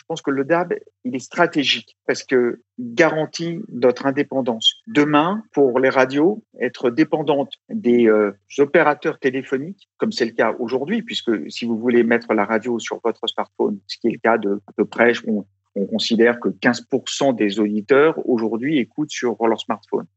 pense 0.10 0.22
que 0.24 0.32
le 0.32 0.44
DAB, 0.44 0.74
il 1.06 1.16
est 1.16 1.20
stratégique 1.20 1.96
parce 2.08 2.24
que 2.24 2.62
garantit 2.80 3.60
notre 3.72 4.08
indépendance. 4.08 4.74
Demain, 4.88 5.44
pour 5.54 5.80
les 5.80 5.90
radios, 5.90 6.44
être 6.60 6.90
dépendantes 6.90 7.54
des 7.70 8.08
euh, 8.08 8.32
opérateurs 8.58 9.20
téléphoniques, 9.20 9.88
comme 9.98 10.12
c'est 10.12 10.26
le 10.26 10.32
cas 10.32 10.56
aujourd'hui, 10.58 11.04
puisque 11.04 11.32
si 11.52 11.66
vous 11.66 11.78
voulez 11.78 12.04
mettre 12.04 12.34
la 12.34 12.44
radio 12.44 12.80
sur 12.80 13.00
votre 13.04 13.28
smartphone, 13.28 13.80
ce 13.86 13.98
qui 14.00 14.08
est 14.08 14.12
le 14.12 14.18
cas 14.18 14.40
de 14.40 14.60
à 14.66 14.72
peu 14.76 14.86
près, 14.86 15.14
on, 15.28 15.46
on 15.76 15.86
considère 15.86 16.40
que 16.40 16.50
15% 16.50 17.36
des 17.36 17.60
auditeurs 17.60 18.18
aujourd'hui 18.28 18.80
écoutent 18.80 19.12
sur 19.12 19.38
leur 19.48 19.62
smartphone. 19.62 20.08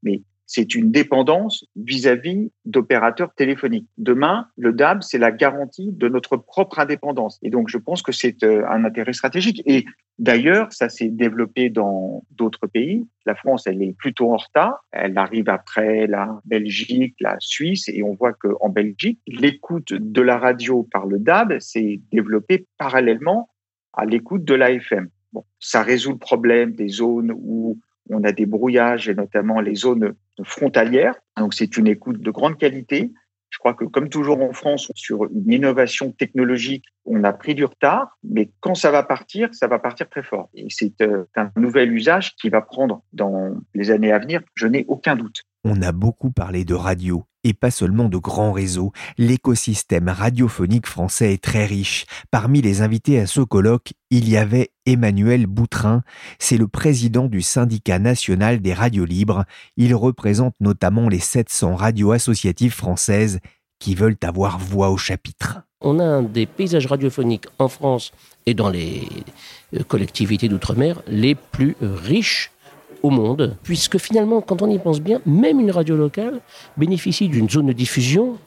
C'est 0.55 0.75
une 0.75 0.91
dépendance 0.91 1.65
vis-à-vis 1.77 2.53
d'opérateurs 2.67 3.33
téléphoniques. 3.33 3.89
Demain, 3.97 4.49
le 4.59 4.75
DAB, 4.75 5.03
c'est 5.03 5.17
la 5.17 5.33
garantie 5.33 5.93
de 5.93 6.09
notre 6.09 6.37
propre 6.37 6.79
indépendance. 6.79 7.39
Et 7.41 7.49
donc, 7.49 7.71
je 7.71 7.79
pense 7.79 8.03
que 8.03 8.13
c'est 8.13 8.43
euh, 8.43 8.69
un 8.69 8.85
intérêt 8.85 9.15
stratégique. 9.15 9.63
Et 9.65 9.87
d'ailleurs, 10.19 10.71
ça 10.71 10.91
s'est 10.91 11.09
développé 11.09 11.71
dans 11.71 12.23
d'autres 12.33 12.67
pays. 12.67 13.07
La 13.25 13.35
France, 13.35 13.67
elle 13.67 13.83
est 13.83 13.97
plutôt 13.97 14.31
en 14.31 14.37
retard. 14.37 14.85
Elle 14.91 15.17
arrive 15.17 15.49
après 15.49 16.07
la 16.07 16.39
Belgique, 16.45 17.15
la 17.19 17.37
Suisse. 17.39 17.89
Et 17.89 18.03
on 18.03 18.13
voit 18.13 18.35
qu'en 18.35 18.69
Belgique, 18.69 19.21
l'écoute 19.27 19.95
de 19.95 20.21
la 20.21 20.37
radio 20.37 20.87
par 20.93 21.07
le 21.07 21.19
DAB 21.19 21.61
s'est 21.61 22.03
développée 22.13 22.67
parallèlement 22.77 23.49
à 23.95 24.05
l'écoute 24.05 24.45
de 24.45 24.53
l'AFM. 24.53 25.09
Bon, 25.33 25.47
ça 25.61 25.83
résout 25.83 26.13
le 26.13 26.19
problème 26.19 26.75
des 26.75 26.89
zones 26.89 27.33
où 27.35 27.81
on 28.11 28.25
a 28.25 28.33
des 28.33 28.47
brouillages 28.47 29.09
et 29.09 29.15
notamment 29.15 29.61
les 29.61 29.75
zones 29.75 30.15
frontalières. 30.45 31.15
Donc 31.37 31.55
c'est 31.55 31.77
une 31.77 31.87
écoute 31.87 32.21
de 32.21 32.31
grande 32.31 32.59
qualité. 32.59 33.13
Je 33.51 33.59
crois 33.59 33.75
que 33.75 33.85
comme 33.85 34.09
toujours 34.09 34.41
en 34.41 34.53
France, 34.53 34.91
sur 34.95 35.25
une 35.25 35.53
innovation 35.53 36.11
technologique, 36.11 36.85
on 37.05 37.23
a 37.23 37.33
pris 37.35 37.55
du 37.55 37.65
retard, 37.65 38.19
mais 38.25 38.51
quand 38.61 38.75
ça 38.75 38.91
va 38.91 39.03
partir, 39.03 39.51
ça 39.53 39.67
va 39.67 39.79
partir 39.79 40.09
très 40.09 40.23
fort. 40.23 40.49
Et 40.55 40.67
c'est 40.71 41.01
euh, 41.03 41.25
un 41.37 41.51
nouvel 41.57 41.93
usage 41.93 42.35
qui 42.37 42.49
va 42.49 42.63
prendre 42.63 43.03
dans 43.13 43.55
les 43.75 43.91
années 43.91 44.11
à 44.11 44.19
venir, 44.19 44.41
je 44.55 44.67
n'ai 44.67 44.87
aucun 44.89 45.17
doute. 45.17 45.43
On 45.65 45.83
a 45.83 45.93
beaucoup 45.93 46.31
parlé 46.31 46.65
de 46.65 46.75
radio 46.75 47.25
et 47.45 47.55
pas 47.55 47.71
seulement 47.71 48.09
de 48.09 48.19
grands 48.19 48.53
réseaux. 48.53 48.93
L'écosystème 49.19 50.09
radiophonique 50.09 50.87
français 50.87 51.33
est 51.33 51.43
très 51.43 51.67
riche. 51.67 52.07
Parmi 52.31 52.63
les 52.63 52.83
invités 52.83 53.19
à 53.19 53.27
ce 53.27 53.41
colloque, 53.41 53.93
il 54.11 54.29
y 54.29 54.37
avait 54.37 54.71
Emmanuel 54.87 55.47
Boutrin. 55.47 56.03
C'est 56.39 56.57
le 56.57 56.69
président 56.69 57.27
du 57.27 57.43
syndicat 57.43 57.99
national 57.99 58.61
des 58.61 58.75
radios 58.75 59.05
libres. 59.05 59.45
Il 59.77 59.95
représente 59.95 60.55
notamment 60.61 61.09
les 61.09 61.21
700 61.21 61.77
radios 61.77 62.13
associatives 62.13 62.75
françaises 62.75 63.41
qui 63.79 63.95
veulent 63.95 64.17
avoir 64.23 64.59
voix 64.59 64.91
au 64.91 64.97
chapitre. 64.97 65.63
On 65.81 65.99
a 65.99 66.05
un 66.05 66.23
des 66.23 66.47
paysages 66.47 66.87
radiophoniques 66.87 67.47
en 67.59 67.67
France 67.69 68.13
et 68.47 68.55
dans 68.55 68.71
les 68.71 69.09
euh, 69.75 69.83
collectivités 69.83 70.49
d'outre-mer 70.49 71.03
les 71.09 71.35
plus 71.35 71.75
riches 71.81 72.53
au 73.03 73.11
monde, 73.11 73.57
puisque 73.63 73.99
finalement, 73.99 74.41
quand 74.41 74.63
on 74.63 74.71
y 74.71 74.79
pense 74.79 75.01
bien, 75.01 75.21
même 75.27 75.61
une 75.61 75.71
radio 75.71 75.97
locale 75.97 76.41
bénéficie 76.77 77.29
d'une 77.29 77.49
zone 77.49 77.67
de 77.67 77.73
diffusion, 77.73 78.39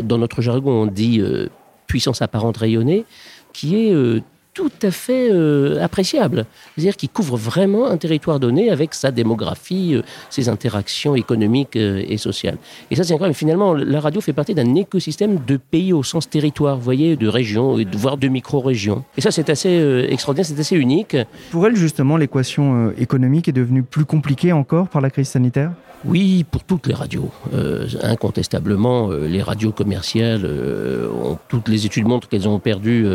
dans 0.00 0.18
notre 0.18 0.42
jargon 0.42 0.82
on 0.82 0.86
dit 0.86 1.20
euh, 1.20 1.48
puissance 1.86 2.22
apparente 2.22 2.56
rayonnée, 2.56 3.04
qui 3.52 3.76
est 3.76 3.92
euh, 3.92 4.20
tout 4.54 4.70
à 4.82 4.90
fait 4.90 5.30
euh, 5.30 5.82
appréciable. 5.82 6.44
C'est-à-dire 6.74 6.96
qu'il 6.96 7.08
couvre 7.08 7.36
vraiment 7.36 7.86
un 7.86 7.96
territoire 7.96 8.40
donné 8.40 8.70
avec 8.70 8.94
sa 8.94 9.10
démographie, 9.10 9.94
euh, 9.94 10.02
ses 10.28 10.48
interactions 10.48 11.14
économiques 11.14 11.76
euh, 11.76 12.02
et 12.06 12.16
sociales. 12.16 12.58
Et 12.90 12.96
ça, 12.96 13.04
c'est 13.04 13.12
incroyable. 13.12 13.36
Finalement, 13.36 13.74
la 13.74 14.00
radio 14.00 14.20
fait 14.20 14.32
partie 14.32 14.54
d'un 14.54 14.74
écosystème 14.74 15.38
de 15.46 15.56
pays 15.56 15.92
au 15.92 16.02
sens 16.02 16.28
territoire, 16.28 16.76
vous 16.76 16.82
voyez, 16.82 17.16
de 17.16 17.28
régions, 17.28 17.76
voire 17.92 18.16
de 18.16 18.28
micro-régions. 18.28 19.04
Et 19.16 19.20
ça, 19.20 19.30
c'est 19.30 19.50
assez 19.50 20.06
extraordinaire, 20.08 20.46
c'est 20.46 20.60
assez 20.60 20.76
unique. 20.76 21.16
Pour 21.50 21.66
elle, 21.66 21.76
justement, 21.76 22.16
l'équation 22.16 22.92
économique 22.98 23.48
est 23.48 23.52
devenue 23.52 23.82
plus 23.82 24.04
compliquée 24.04 24.52
encore 24.52 24.88
par 24.88 25.00
la 25.00 25.10
crise 25.10 25.28
sanitaire? 25.28 25.72
Oui, 26.04 26.44
pour 26.50 26.64
toutes 26.64 26.86
les 26.86 26.94
radios. 26.94 27.30
Euh, 27.52 27.86
incontestablement, 28.02 29.10
euh, 29.10 29.26
les 29.26 29.42
radios 29.42 29.72
commerciales, 29.72 30.42
euh, 30.44 31.10
ont, 31.10 31.38
toutes 31.48 31.68
les 31.68 31.84
études 31.84 32.06
montrent 32.06 32.28
qu'elles 32.28 32.48
ont 32.48 32.58
perdu 32.58 33.06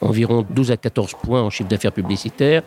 environ 0.00 0.44
12 0.48 0.70
à 0.70 0.76
14 0.76 1.14
points 1.22 1.42
en 1.42 1.50
chiffre 1.50 1.68
d'affaires 1.68 1.92
publicitaire 1.92 2.62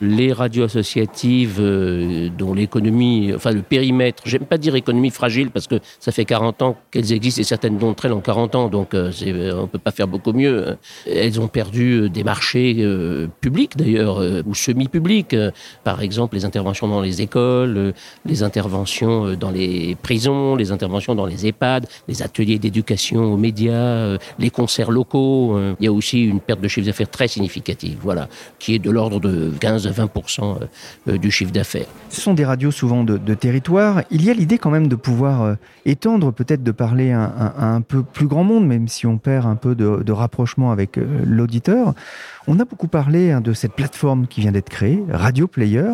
les 0.00 0.32
radios 0.32 0.64
associatives 0.64 1.56
euh, 1.60 2.28
dont 2.36 2.54
l'économie, 2.54 3.32
enfin 3.34 3.52
le 3.52 3.62
périmètre, 3.62 4.22
j'aime 4.26 4.44
pas 4.44 4.58
dire 4.58 4.74
économie 4.74 5.10
fragile 5.10 5.50
parce 5.50 5.66
que 5.66 5.76
ça 5.98 6.12
fait 6.12 6.24
40 6.24 6.62
ans 6.62 6.76
qu'elles 6.90 7.12
existent 7.12 7.40
et 7.40 7.44
certaines 7.44 7.78
d'entre 7.78 8.06
elles 8.06 8.12
ont 8.12 8.20
40 8.20 8.54
ans, 8.54 8.68
donc 8.68 8.94
euh, 8.94 9.10
on 9.56 9.66
peut 9.66 9.78
pas 9.78 9.90
faire 9.90 10.08
beaucoup 10.08 10.32
mieux. 10.32 10.76
Elles 11.06 11.40
ont 11.40 11.48
perdu 11.48 11.92
euh, 11.92 12.08
des 12.08 12.24
marchés 12.24 12.86
publics 13.40 13.76
d'ailleurs 13.76 14.22
ou 14.46 14.54
semi-publics, 14.54 15.34
par 15.84 16.02
exemple 16.02 16.36
les 16.36 16.44
interventions 16.44 16.88
dans 16.88 17.00
les 17.00 17.22
écoles, 17.22 17.92
les 18.24 18.42
interventions 18.42 19.34
dans 19.34 19.50
les 19.50 19.96
prisons, 20.02 20.56
les 20.56 20.72
interventions 20.72 21.14
dans 21.14 21.26
les 21.26 21.46
EHPAD, 21.46 21.86
les 22.06 22.22
ateliers 22.22 22.58
d'éducation 22.58 23.32
aux 23.32 23.36
médias, 23.36 24.16
les 24.38 24.50
concerts 24.50 24.90
locaux. 24.90 25.58
Il 25.80 25.84
y 25.84 25.88
a 25.88 25.92
aussi 25.92 26.22
une 26.22 26.40
perte 26.40 26.60
de 26.60 26.68
chiffre 26.68 26.86
d'affaires 26.86 27.10
très 27.10 27.28
significative, 27.28 27.98
voilà, 28.02 28.28
qui 28.58 28.74
est 28.74 28.78
de 28.78 28.90
l'ordre 28.90 29.20
de 29.20 29.52
15 29.60 29.87
20% 29.90 30.58
euh, 31.08 31.18
du 31.18 31.30
chiffre 31.30 31.52
d'affaires. 31.52 31.86
Ce 32.10 32.20
sont 32.20 32.34
des 32.34 32.44
radios 32.44 32.70
souvent 32.70 33.04
de, 33.04 33.34
territoire. 33.34 34.02
Il 34.10 34.24
y 34.24 34.30
a 34.30 34.34
l'idée 34.34 34.58
quand 34.58 34.70
même 34.70 34.88
de 34.88 34.96
pouvoir 34.96 35.42
euh, 35.42 35.54
étendre, 35.84 36.32
peut-être 36.32 36.62
de 36.62 36.72
parler 36.72 37.12
à, 37.12 37.54
un 37.58 37.80
peu 37.80 38.02
plus 38.02 38.26
grand 38.26 38.44
monde, 38.44 38.66
même 38.66 38.88
si 38.88 39.06
on 39.06 39.18
perd 39.18 39.46
un 39.46 39.56
peu 39.56 39.74
de, 39.74 40.12
rapprochement 40.12 40.70
avec 40.70 40.98
euh, 40.98 41.06
l'auditeur. 41.24 41.94
On 42.46 42.58
a 42.60 42.64
beaucoup 42.64 42.88
parlé 42.88 43.30
hein, 43.30 43.40
de 43.40 43.52
cette 43.52 43.72
plateforme 43.72 44.26
qui 44.26 44.40
vient 44.40 44.52
d'être 44.52 44.70
créée, 44.70 45.02
Radio 45.10 45.46
Player. 45.46 45.90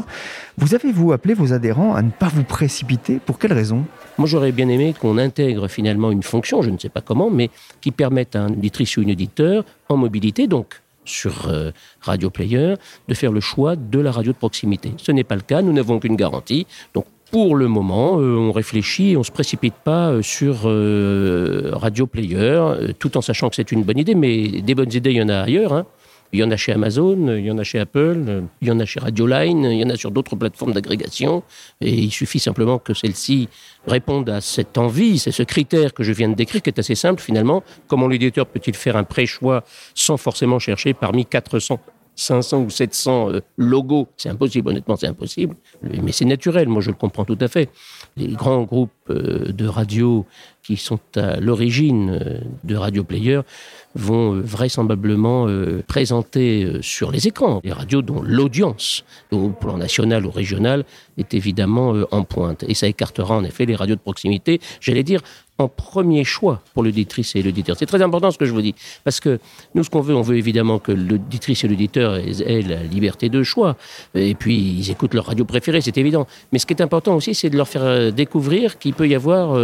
Vous 0.57 0.75
avez-vous 0.75 1.13
appelé 1.13 1.35
vos 1.35 1.53
adhérents 1.53 1.95
à 1.95 2.03
ne 2.03 2.11
pas 2.11 2.29
vous 2.29 2.45
précipiter 2.45 3.19
Pour 3.19 3.39
quelle 3.39 3.53
raison? 3.53 3.85
Moi, 4.19 4.29
j'aurais 4.29 4.53
bien 4.53 4.69
aimé 4.69 4.95
qu'on 4.99 5.19
intègre 5.19 5.67
finalement 5.67 6.13
une 6.13 6.23
fonction, 6.23 6.63
je 6.63 6.71
ne 6.71 6.79
sais 6.79 6.89
pas 6.89 7.01
comment, 7.01 7.31
mais 7.31 7.51
qui 7.81 7.91
permette 7.91 8.37
à 8.37 8.43
un 8.43 8.51
auditrice 8.51 8.97
ou 8.97 9.01
un 9.01 9.11
auditeur 9.11 9.65
en 9.89 9.97
mobilité, 9.97 10.47
donc 10.47 10.81
sur 11.05 11.49
euh, 11.49 11.71
Radio 12.01 12.31
Player 12.31 12.75
de 13.09 13.15
faire 13.15 13.33
le 13.33 13.41
choix 13.41 13.77
de 13.77 13.99
la 13.99 14.11
radio 14.11 14.33
de 14.33 14.39
proximité. 14.39 14.93
Ce 14.97 15.13
n'est 15.13 15.25
pas 15.25 15.35
le 15.35 15.43
cas, 15.43 15.63
nous 15.63 15.73
n'avons 15.73 15.99
qu'une 15.99 16.17
garantie. 16.17 16.67
Donc 16.95 17.07
pour 17.31 17.57
le 17.57 17.69
moment, 17.69 18.21
euh, 18.21 18.37
on 18.37 18.53
réfléchit 18.53 19.11
et 19.11 19.17
on 19.17 19.21
ne 19.21 19.25
se 19.25 19.33
précipite 19.33 19.75
pas 19.75 20.11
euh, 20.11 20.23
sur 20.23 20.63
Radio 21.81 22.07
Player, 22.07 22.63
tout 22.99 23.17
en 23.17 23.21
sachant 23.21 23.49
que 23.49 23.57
c'est 23.57 23.73
une 23.73 23.83
bonne 23.83 23.99
idée, 23.99 24.15
mais 24.15 24.63
des 24.63 24.75
bonnes 24.75 24.93
idées, 24.93 25.11
il 25.11 25.17
y 25.17 25.23
en 25.23 25.29
a 25.29 25.41
ailleurs. 25.41 25.73
Hein. 25.73 25.87
Il 26.35 26.41
y 26.41 26.43
en 26.43 26.51
a 26.51 26.57
chez 26.57 26.73
Amazon, 26.73 27.37
il 27.37 27.47
y 27.47 27.51
en 27.53 27.59
a 27.59 27.63
chez 27.63 27.79
Apple, 27.79 28.43
il 28.61 28.67
y 28.67 28.71
en 28.73 28.81
a 28.81 28.85
chez 28.85 28.99
Radioline, 28.99 29.63
il 29.71 29.79
y 29.79 29.85
en 29.85 29.91
a 29.91 29.95
sur 29.95 30.11
d'autres 30.11 30.35
plateformes 30.35 30.73
d'agrégation. 30.73 31.45
Et 31.81 31.95
il 31.95 32.11
suffit 32.11 32.41
simplement 32.41 32.81
que 32.81 32.93
celles-ci 32.93 33.49
répondent 33.87 34.29
à 34.29 34.41
cette 34.41 34.77
envie, 34.77 35.21
c'est 35.21 35.31
ce 35.31 35.45
critère 35.45 35.95
que 35.95 36.03
je 36.03 36.11
viens 36.11 36.29
de 36.29 36.35
décrire 36.35 36.61
qui 36.61 36.71
est 36.71 36.79
assez 36.81 36.97
simple 36.97 37.23
finalement. 37.23 37.63
Comment 37.87 38.09
l'éditeur 38.09 38.47
peut-il 38.47 38.75
faire 38.75 38.97
un 38.97 39.05
pré-choix 39.05 39.63
sans 39.95 40.17
forcément 40.17 40.59
chercher 40.59 40.93
parmi 40.93 41.25
400 41.25 41.79
500 42.17 42.63
ou 42.63 42.71
700 42.71 43.31
euh, 43.31 43.41
logos, 43.57 44.09
c'est 44.17 44.29
impossible, 44.29 44.71
honnêtement, 44.71 44.97
c'est 44.97 45.07
impossible. 45.07 45.57
Mais 45.83 46.13
c'est 46.13 46.25
naturel, 46.25 46.69
moi 46.69 46.81
je 46.81 46.91
le 46.91 46.97
comprends 46.97 47.25
tout 47.25 47.39
à 47.41 47.49
fait. 47.49 47.71
Les 48.17 48.29
grands 48.29 48.63
groupes 48.63 48.91
euh, 49.11 49.53
de 49.53 49.67
radio 49.67 50.27
qui 50.65 50.77
sont 50.79 50.99
à 51.17 51.39
l'origine 51.41 52.19
euh, 52.21 52.39
de 52.65 52.75
Radio 52.75 53.05
Player 53.05 53.41
vont 53.95 54.35
euh, 54.35 54.41
vraisemblablement 54.41 55.47
euh, 55.47 55.85
présenter 55.87 56.79
sur 56.81 57.13
les 57.13 57.29
écrans 57.29 57.61
des 57.63 57.73
radios 57.73 58.03
dont 58.03 58.23
l'audience, 58.23 59.05
au 59.31 59.51
plan 59.51 59.77
national 59.77 60.25
ou 60.25 60.31
régional, 60.31 60.85
est 61.19 61.35
évidemment 61.35 61.95
en 62.11 62.25
pointe. 62.25 62.65
Et 62.67 62.75
ça 62.75 62.89
écartera 62.89 63.37
en 63.37 63.45
effet 63.45 63.67
les 63.67 63.77
radios 63.77 63.95
de 63.95 64.01
proximité, 64.01 64.61
j'allais 64.81 65.05
dire, 65.05 65.21
en 65.59 65.69
premier 65.69 66.25
choix 66.25 66.61
pour 66.73 66.83
l'auditrice 66.83 67.37
et 67.37 67.43
l'auditeur. 67.43 67.77
C'est 67.79 67.87
très 67.87 68.03
important 68.03 68.33
ce 68.33 68.39
que 68.39 68.45
je 68.45 68.53
vous 68.53 68.63
dis, 68.63 68.75
parce 69.05 69.21
que 69.21 69.39
nous, 69.77 69.85
ce 69.85 69.91
qu'on 69.91 70.01
veut, 70.01 70.17
on 70.17 70.23
veut 70.23 70.37
évidemment 70.37 70.81
que 70.81 70.91
l'auditrice 70.91 71.63
et 71.63 71.69
l'auditeur 71.69 72.17
aient, 72.17 72.63
la 72.63 72.83
liberté 72.83 73.29
de 73.29 73.45
choix, 73.45 73.77
et 74.17 74.35
puis 74.35 74.57
ils 74.57 74.91
écoutent 74.91 75.15
leur 75.15 75.27
radio 75.27 75.45
préférée, 75.45 75.81
c'est 75.81 75.97
évident. 75.97 76.27
Mais 76.51 76.59
ce 76.59 76.67
qui 76.67 76.73
est 76.73 76.83
important 76.83 77.15
aussi, 77.15 77.37
c'est 77.37 77.51
de 77.51 77.57
leur 77.57 77.69
faire 77.69 78.13
découvrir 78.13 78.81
qu'il 78.81 78.95
peut 78.95 79.07
y 79.07 79.15
avoir 79.15 79.57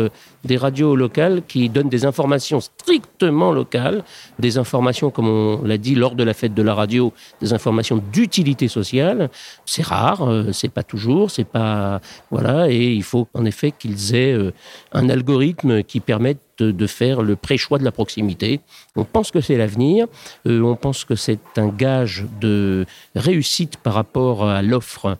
des 0.44 0.56
radios 0.56 0.89
locales 0.96 1.42
qui 1.46 1.68
donnent 1.68 1.88
des 1.88 2.04
informations 2.04 2.60
strictement 2.60 3.52
locales, 3.52 4.04
des 4.38 4.58
informations, 4.58 5.10
comme 5.10 5.28
on 5.28 5.62
l'a 5.62 5.78
dit 5.78 5.94
lors 5.94 6.14
de 6.14 6.24
la 6.24 6.34
fête 6.34 6.54
de 6.54 6.62
la 6.62 6.74
radio, 6.74 7.12
des 7.40 7.52
informations 7.52 8.02
d'utilité 8.12 8.68
sociale. 8.68 9.30
C'est 9.66 9.84
rare, 9.84 10.28
euh, 10.28 10.52
c'est 10.52 10.68
pas 10.68 10.82
toujours, 10.82 11.30
c'est 11.30 11.44
pas 11.44 12.00
voilà, 12.30 12.70
et 12.70 12.92
il 12.92 13.02
faut 13.02 13.28
en 13.34 13.44
effet 13.44 13.72
qu'ils 13.76 14.14
aient 14.14 14.32
euh, 14.32 14.52
un 14.92 15.08
algorithme 15.08 15.82
qui 15.82 16.00
permette 16.00 16.38
de, 16.58 16.70
de 16.70 16.86
faire 16.86 17.22
le 17.22 17.36
pré-choix 17.36 17.78
de 17.78 17.84
la 17.84 17.92
proximité. 17.92 18.60
On 18.96 19.04
pense 19.04 19.30
que 19.30 19.40
c'est 19.40 19.56
l'avenir, 19.56 20.06
euh, 20.46 20.60
on 20.62 20.76
pense 20.76 21.04
que 21.04 21.14
c'est 21.14 21.40
un 21.56 21.68
gage 21.68 22.26
de 22.40 22.86
réussite 23.14 23.76
par 23.76 23.94
rapport 23.94 24.44
à 24.46 24.62
l'offre 24.62 25.16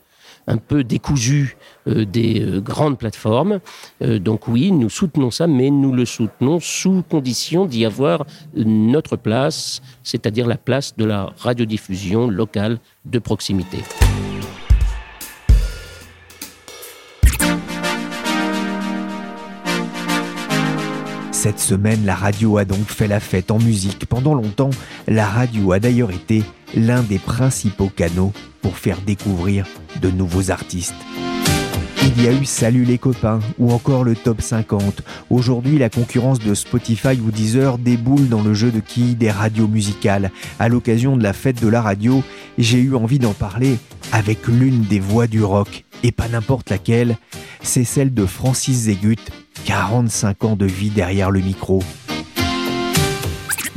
un 0.47 0.57
peu 0.57 0.83
décousue 0.83 1.57
euh, 1.87 2.05
des 2.05 2.41
euh, 2.41 2.61
grandes 2.61 2.97
plateformes. 2.97 3.59
Euh, 4.01 4.19
donc 4.19 4.47
oui, 4.47 4.71
nous 4.71 4.89
soutenons 4.89 5.31
ça, 5.31 5.47
mais 5.47 5.69
nous 5.69 5.93
le 5.93 6.05
soutenons 6.05 6.59
sous 6.59 7.03
condition 7.09 7.65
d'y 7.65 7.85
avoir 7.85 8.25
notre 8.55 9.15
place, 9.15 9.81
c'est-à-dire 10.03 10.47
la 10.47 10.57
place 10.57 10.95
de 10.97 11.05
la 11.05 11.33
radiodiffusion 11.39 12.27
locale 12.27 12.79
de 13.05 13.19
proximité. 13.19 13.79
Cette 21.31 21.59
semaine, 21.59 22.05
la 22.05 22.13
radio 22.13 22.59
a 22.59 22.65
donc 22.65 22.85
fait 22.85 23.07
la 23.07 23.19
fête 23.19 23.49
en 23.49 23.57
musique. 23.57 24.05
Pendant 24.05 24.35
longtemps, 24.35 24.69
la 25.07 25.25
radio 25.25 25.71
a 25.71 25.79
d'ailleurs 25.79 26.11
été 26.11 26.43
l'un 26.75 27.03
des 27.03 27.19
principaux 27.19 27.89
canaux 27.89 28.33
pour 28.61 28.77
faire 28.77 29.01
découvrir 29.01 29.65
de 30.01 30.09
nouveaux 30.09 30.51
artistes. 30.51 30.95
Il 32.03 32.23
y 32.23 32.27
a 32.27 32.33
eu 32.33 32.45
Salut 32.45 32.83
les 32.83 32.97
copains 32.97 33.39
ou 33.59 33.71
encore 33.71 34.03
le 34.03 34.15
top 34.15 34.41
50. 34.41 35.01
Aujourd'hui, 35.29 35.77
la 35.77 35.89
concurrence 35.89 36.39
de 36.39 36.55
Spotify 36.55 37.19
ou 37.23 37.31
Deezer 37.31 37.77
déboule 37.77 38.27
dans 38.27 38.41
le 38.41 38.53
jeu 38.53 38.71
de 38.71 38.79
quilles 38.79 39.15
des 39.15 39.29
radios 39.29 39.67
musicales. 39.67 40.31
À 40.59 40.67
l'occasion 40.67 41.15
de 41.15 41.23
la 41.23 41.33
fête 41.33 41.61
de 41.61 41.67
la 41.67 41.81
radio, 41.81 42.23
j'ai 42.57 42.79
eu 42.79 42.95
envie 42.95 43.19
d'en 43.19 43.33
parler 43.33 43.77
avec 44.11 44.47
l'une 44.47 44.81
des 44.81 44.99
voix 44.99 45.27
du 45.27 45.43
rock, 45.43 45.85
et 46.03 46.11
pas 46.11 46.27
n'importe 46.27 46.69
laquelle, 46.69 47.17
c'est 47.61 47.83
celle 47.83 48.13
de 48.13 48.25
Francis 48.25 48.75
Zégut, 48.75 49.15
45 49.65 50.43
ans 50.43 50.55
de 50.55 50.65
vie 50.65 50.89
derrière 50.89 51.31
le 51.31 51.39
micro. 51.39 51.83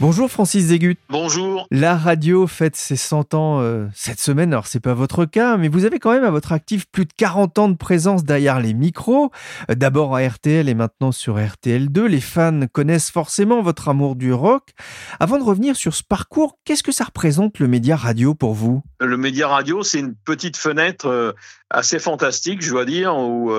Bonjour 0.01 0.29
Francis 0.29 0.67
Zégut. 0.67 0.97
Bonjour. 1.09 1.69
La 1.71 1.97
radio 1.97 2.49
fête 2.49 2.75
ses 2.75 2.97
100 2.97 3.33
ans 3.35 3.61
euh, 3.61 3.87
cette 3.95 4.19
semaine, 4.19 4.53
alors 4.53 4.67
c'est 4.67 4.81
pas 4.81 4.93
votre 4.93 5.25
cas, 5.25 5.57
mais 5.57 5.69
vous 5.69 5.85
avez 5.85 6.01
quand 6.01 6.11
même 6.11 6.25
à 6.25 6.33
votre 6.33 6.51
actif 6.51 6.87
plus 6.91 7.05
de 7.05 7.13
40 7.17 7.59
ans 7.61 7.69
de 7.69 7.77
présence 7.77 8.25
derrière 8.25 8.59
les 8.59 8.75
micros. 8.75 9.31
Euh, 9.71 9.77
D'abord 9.77 10.17
à 10.17 10.27
RTL 10.27 10.69
et 10.69 10.75
maintenant 10.75 11.13
sur 11.13 11.37
RTL2, 11.39 12.07
les 12.07 12.21
fans 12.21 12.63
connaissent 12.73 13.13
forcément 13.13 13.63
votre 13.63 13.89
amour 13.89 14.17
du 14.17 14.33
rock. 14.33 14.71
Avant 15.21 15.39
de 15.39 15.45
revenir 15.45 15.77
sur 15.77 15.95
ce 15.95 16.03
parcours, 16.03 16.59
qu'est-ce 16.65 16.83
que 16.83 16.93
ça 16.93 17.05
représente 17.05 17.61
le 17.61 17.69
média 17.69 17.95
radio 17.95 18.35
pour 18.35 18.55
vous? 18.55 18.83
Le 18.99 19.17
média 19.17 19.47
radio, 19.47 19.85
c'est 19.85 20.01
une 20.01 20.17
petite 20.17 20.57
fenêtre 20.57 21.07
euh, 21.07 21.33
assez 21.71 22.01
fantastique, 22.01 22.63
je 22.63 22.71
dois 22.71 22.85
dire, 22.85 23.17
où 23.17 23.53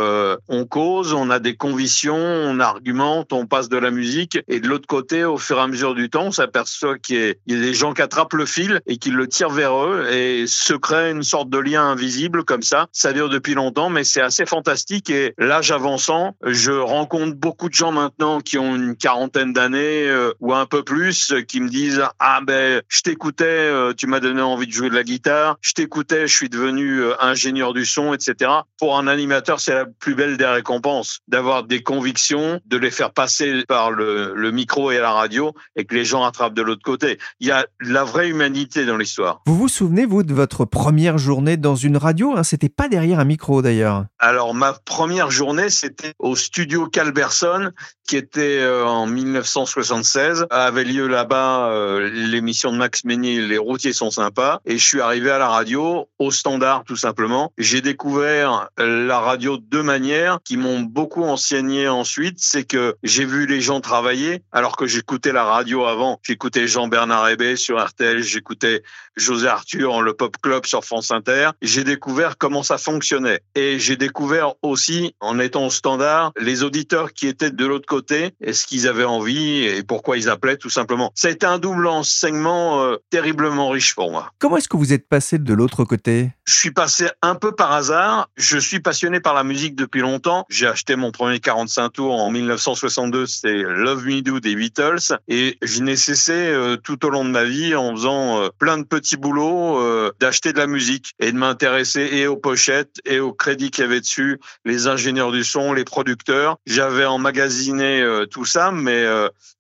on 0.48 0.66
cause, 0.66 1.14
on 1.14 1.30
a 1.30 1.40
des 1.40 1.56
convictions, 1.56 2.16
on 2.16 2.60
argumente, 2.60 3.34
on 3.34 3.46
passe 3.46 3.68
de 3.68 3.78
la 3.78 3.92
musique, 3.92 4.40
et 4.48 4.60
de 4.60 4.68
l'autre 4.68 4.88
côté, 4.88 5.26
au 5.26 5.38
fur 5.38 5.58
et 5.58 5.62
à 5.62 5.68
mesure 5.68 5.96
du 5.96 6.10
temps, 6.10 6.25
on 6.26 6.32
s'aperçoit 6.32 6.98
qu'il 6.98 7.36
y, 7.48 7.54
a- 7.54 7.60
des 7.60 7.74
gens 7.74 7.94
qui 7.94 8.02
attrapent 8.02 8.34
le 8.34 8.46
fil 8.46 8.82
et 8.86 8.98
qui 8.98 9.12
le 9.12 9.28
tirent 9.28 9.50
vers 9.50 9.76
eux, 9.86 10.08
et 10.12 10.46
se 10.48 10.74
crée 10.74 11.12
une 11.12 11.24
sorte 11.24 11.50
de 11.50 11.58
lien 11.58 11.84
invisible 11.84 12.44
comme 12.44 12.62
ça. 12.62 12.88
Ça 12.92 13.14
dure 13.14 13.30
depuis 13.30 13.54
longtemps, 13.54 13.90
mais 13.90 14.04
c'est 14.04 14.22
assez 14.22 14.46
fantastique. 14.46 15.10
Et 15.10 15.34
l'âge 15.38 15.72
avançant, 15.72 16.36
je 16.44 16.72
rencontre 16.72 17.36
beaucoup 17.36 17.70
de 17.70 17.74
gens 17.74 17.92
maintenant 17.92 18.42
qui 18.42 18.58
ont 18.58 18.76
une 18.76 18.96
quarantaine 18.96 19.54
d'années 19.54 20.08
euh, 20.08 20.32
ou 20.40 20.54
un 20.54 20.66
peu 20.66 20.84
plus, 20.84 21.34
qui 21.48 21.62
me 21.62 21.70
disent 21.70 22.04
ah 22.20 22.40
ben 22.44 22.82
je 22.88 23.02
t'écoutais, 23.02 23.46
euh, 23.46 23.94
tu 23.96 24.08
m'as 24.08 24.20
donné 24.20 24.42
envie 24.42 24.68
de 24.68 24.72
jouer 24.72 24.90
de 24.90 24.96
la 24.96 25.04
guitare, 25.04 25.58
je 25.62 25.74
t'écoutais, 25.74 26.28
je 26.28 26.36
suis 26.36 26.50
devenu 26.50 27.00
euh, 27.02 27.14
ingénieur 27.22 27.74
du 27.74 27.86
son, 27.86 28.14
etc. 28.14 28.52
Pour 28.78 28.98
un 28.98 29.08
animateur, 29.08 29.60
c'est 29.60 29.74
la 29.74 29.86
plus 29.86 30.16
belle 30.16 30.38
des 30.38 30.46
récompenses 30.46 31.20
d'avoir 31.28 31.64
des 31.64 31.82
convictions, 31.84 32.60
de 32.66 32.78
les 32.78 32.92
faire 32.92 33.12
passer 33.12 33.64
par 33.68 33.92
le, 33.92 34.34
le 34.36 34.52
micro 34.52 34.92
et 34.92 34.98
la 35.00 35.12
radio, 35.12 35.54
et 35.76 35.86
que 35.86 35.96
les 35.96 36.06
gens 36.06 36.15
attrapent 36.24 36.54
de 36.54 36.62
l'autre 36.62 36.84
côté. 36.84 37.18
Il 37.40 37.48
y 37.48 37.52
a 37.52 37.66
la 37.82 38.04
vraie 38.04 38.30
humanité 38.30 38.86
dans 38.86 38.98
l'histoire. 38.98 39.42
Vous 39.48 39.58
vous 39.58 39.68
souvenez, 39.68 40.06
vous, 40.06 40.24
de 40.24 40.34
votre 40.34 40.66
première 40.66 41.18
journée 41.18 41.58
dans 41.58 41.76
une 41.76 41.98
radio 41.98 42.36
hein? 42.36 42.44
C'était 42.44 42.70
pas 42.70 42.88
derrière 42.88 43.20
un 43.20 43.26
micro 43.26 43.62
d'ailleurs. 43.62 44.06
Alors 44.20 44.54
ma 44.54 44.74
première 44.74 45.32
journée, 45.32 45.70
c'était 45.70 46.14
au 46.20 46.36
studio 46.36 46.88
Calberson, 46.88 47.72
qui 48.08 48.18
était 48.18 48.60
euh, 48.60 48.86
en 48.86 49.08
1976. 49.08 50.46
Avait 50.50 50.84
lieu 50.84 51.08
là-bas 51.08 51.70
euh, 51.70 52.10
l'émission 52.14 52.72
de 52.72 52.78
Max 52.78 53.04
Meignier, 53.04 53.42
Les 53.42 53.58
routiers 53.58 53.94
sont 53.94 54.12
sympas. 54.12 54.60
Et 54.66 54.78
je 54.78 54.86
suis 54.86 55.02
arrivé 55.02 55.32
à 55.32 55.38
la 55.38 55.50
radio, 55.50 56.08
au 56.20 56.32
standard 56.32 56.84
tout 56.86 56.96
simplement. 56.96 57.52
J'ai 57.58 57.82
découvert 57.82 58.70
la 58.78 59.20
radio 59.20 59.58
de 59.58 59.64
deux 59.64 59.84
manières 59.84 60.40
qui 60.44 60.58
m'ont 60.58 60.82
beaucoup 60.82 61.24
enseigné 61.24 61.88
ensuite. 61.88 62.38
C'est 62.40 62.64
que 62.64 62.96
j'ai 63.04 63.26
vu 63.26 63.48
les 63.48 63.62
gens 63.62 63.82
travailler, 63.82 64.44
alors 64.52 64.78
que 64.78 64.88
j'écoutais 64.88 65.32
la 65.32 65.44
radio 65.44 65.86
avant. 65.86 66.05
J'écoutais 66.24 66.68
Jean-Bernard 66.68 67.30
Hébé 67.30 67.56
sur 67.56 67.84
RTL, 67.84 68.22
j'écoutais 68.24 68.84
José 69.16 69.48
Arthur, 69.48 70.02
le 70.02 70.14
Pop 70.14 70.36
Club 70.42 70.66
sur 70.66 70.84
France 70.84 71.12
Inter. 71.12 71.52
J'ai 71.62 71.84
découvert 71.84 72.38
comment 72.38 72.64
ça 72.64 72.78
fonctionnait. 72.78 73.40
Et 73.56 73.80
j'ai 73.80 73.96
découvert 73.96 74.54
aussi, 74.62 75.16
en 75.20 75.40
étant 75.40 75.68
au 75.68 75.70
standard, 75.70 76.32
les 76.40 76.64
auditeurs 76.64 77.14
qui 77.14 77.28
étaient 77.28 77.52
de 77.52 77.66
l'autre 77.66 77.88
côté 77.88 78.34
et 78.42 78.54
ce 78.54 78.66
qu'ils 78.66 78.88
avaient 78.88 79.06
envie 79.06 79.64
et 79.64 79.84
pourquoi 79.84 80.18
ils 80.18 80.30
appelaient 80.30 80.58
tout 80.58 80.70
simplement. 80.70 81.12
Ça 81.16 81.30
a 81.30 81.32
été 81.32 81.46
un 81.46 81.60
double 81.60 81.88
enseignement 81.88 82.84
euh, 82.84 82.98
terriblement 83.10 83.70
riche 83.70 83.96
pour 83.96 84.12
moi. 84.12 84.32
Comment 84.40 84.58
est-ce 84.58 84.70
que 84.70 84.78
vous 84.78 84.94
êtes 84.94 85.08
passé 85.08 85.40
de 85.40 85.54
l'autre 85.54 85.84
côté? 85.84 86.32
Je 86.46 86.54
suis 86.54 86.72
passé 86.72 87.08
un 87.22 87.36
peu 87.36 87.52
par 87.54 87.72
hasard. 87.72 88.30
Je 88.38 88.58
suis 88.58 88.80
passionné 88.80 89.20
par 89.20 89.34
la 89.34 89.44
musique 89.44 89.76
depuis 89.76 90.02
longtemps. 90.02 90.46
J'ai 90.50 90.68
acheté 90.68 90.96
mon 90.96 91.12
premier 91.12 91.40
45 91.40 91.90
tours 91.90 92.14
en 92.14 92.32
1962, 92.32 93.26
c'est 93.26 93.54
Love 93.54 94.06
Me 94.06 94.22
Do 94.22 94.40
des 94.40 94.56
Beatles. 94.56 95.18
Et 95.28 95.58
je 95.62 95.82
n'ai 95.82 95.95
cessé 95.96 96.34
euh, 96.34 96.78
tout 96.78 97.06
au 97.06 97.10
long 97.10 97.26
de 97.26 97.30
ma 97.30 97.44
vie 97.44 97.76
en 97.76 97.92
faisant 97.96 98.42
euh, 98.42 98.50
plein 98.58 98.78
de 98.78 98.84
petits 98.84 99.18
boulots 99.18 99.80
euh, 99.80 100.12
d'acheter 100.20 100.54
de 100.54 100.58
la 100.58 100.68
musique 100.68 101.14
et 101.20 101.32
de 101.32 101.38
m'intéresser 101.38 102.08
et 102.12 102.28
aux 102.28 102.38
pochettes 102.38 102.98
et 103.06 103.20
aux 103.20 103.34
crédits 103.34 103.72
qu'il 103.72 103.84
y 103.84 103.88
avait 103.88 104.00
dessus, 104.00 104.40
les 104.64 104.88
ingénieurs 104.88 105.32
du 105.32 105.44
son, 105.44 105.74
les 105.74 105.84
producteurs. 105.84 106.58
J'avais 106.66 107.06
emmagasiné 107.06 108.04
tout 108.32 108.46
ça, 108.46 108.72
mais 108.72 109.06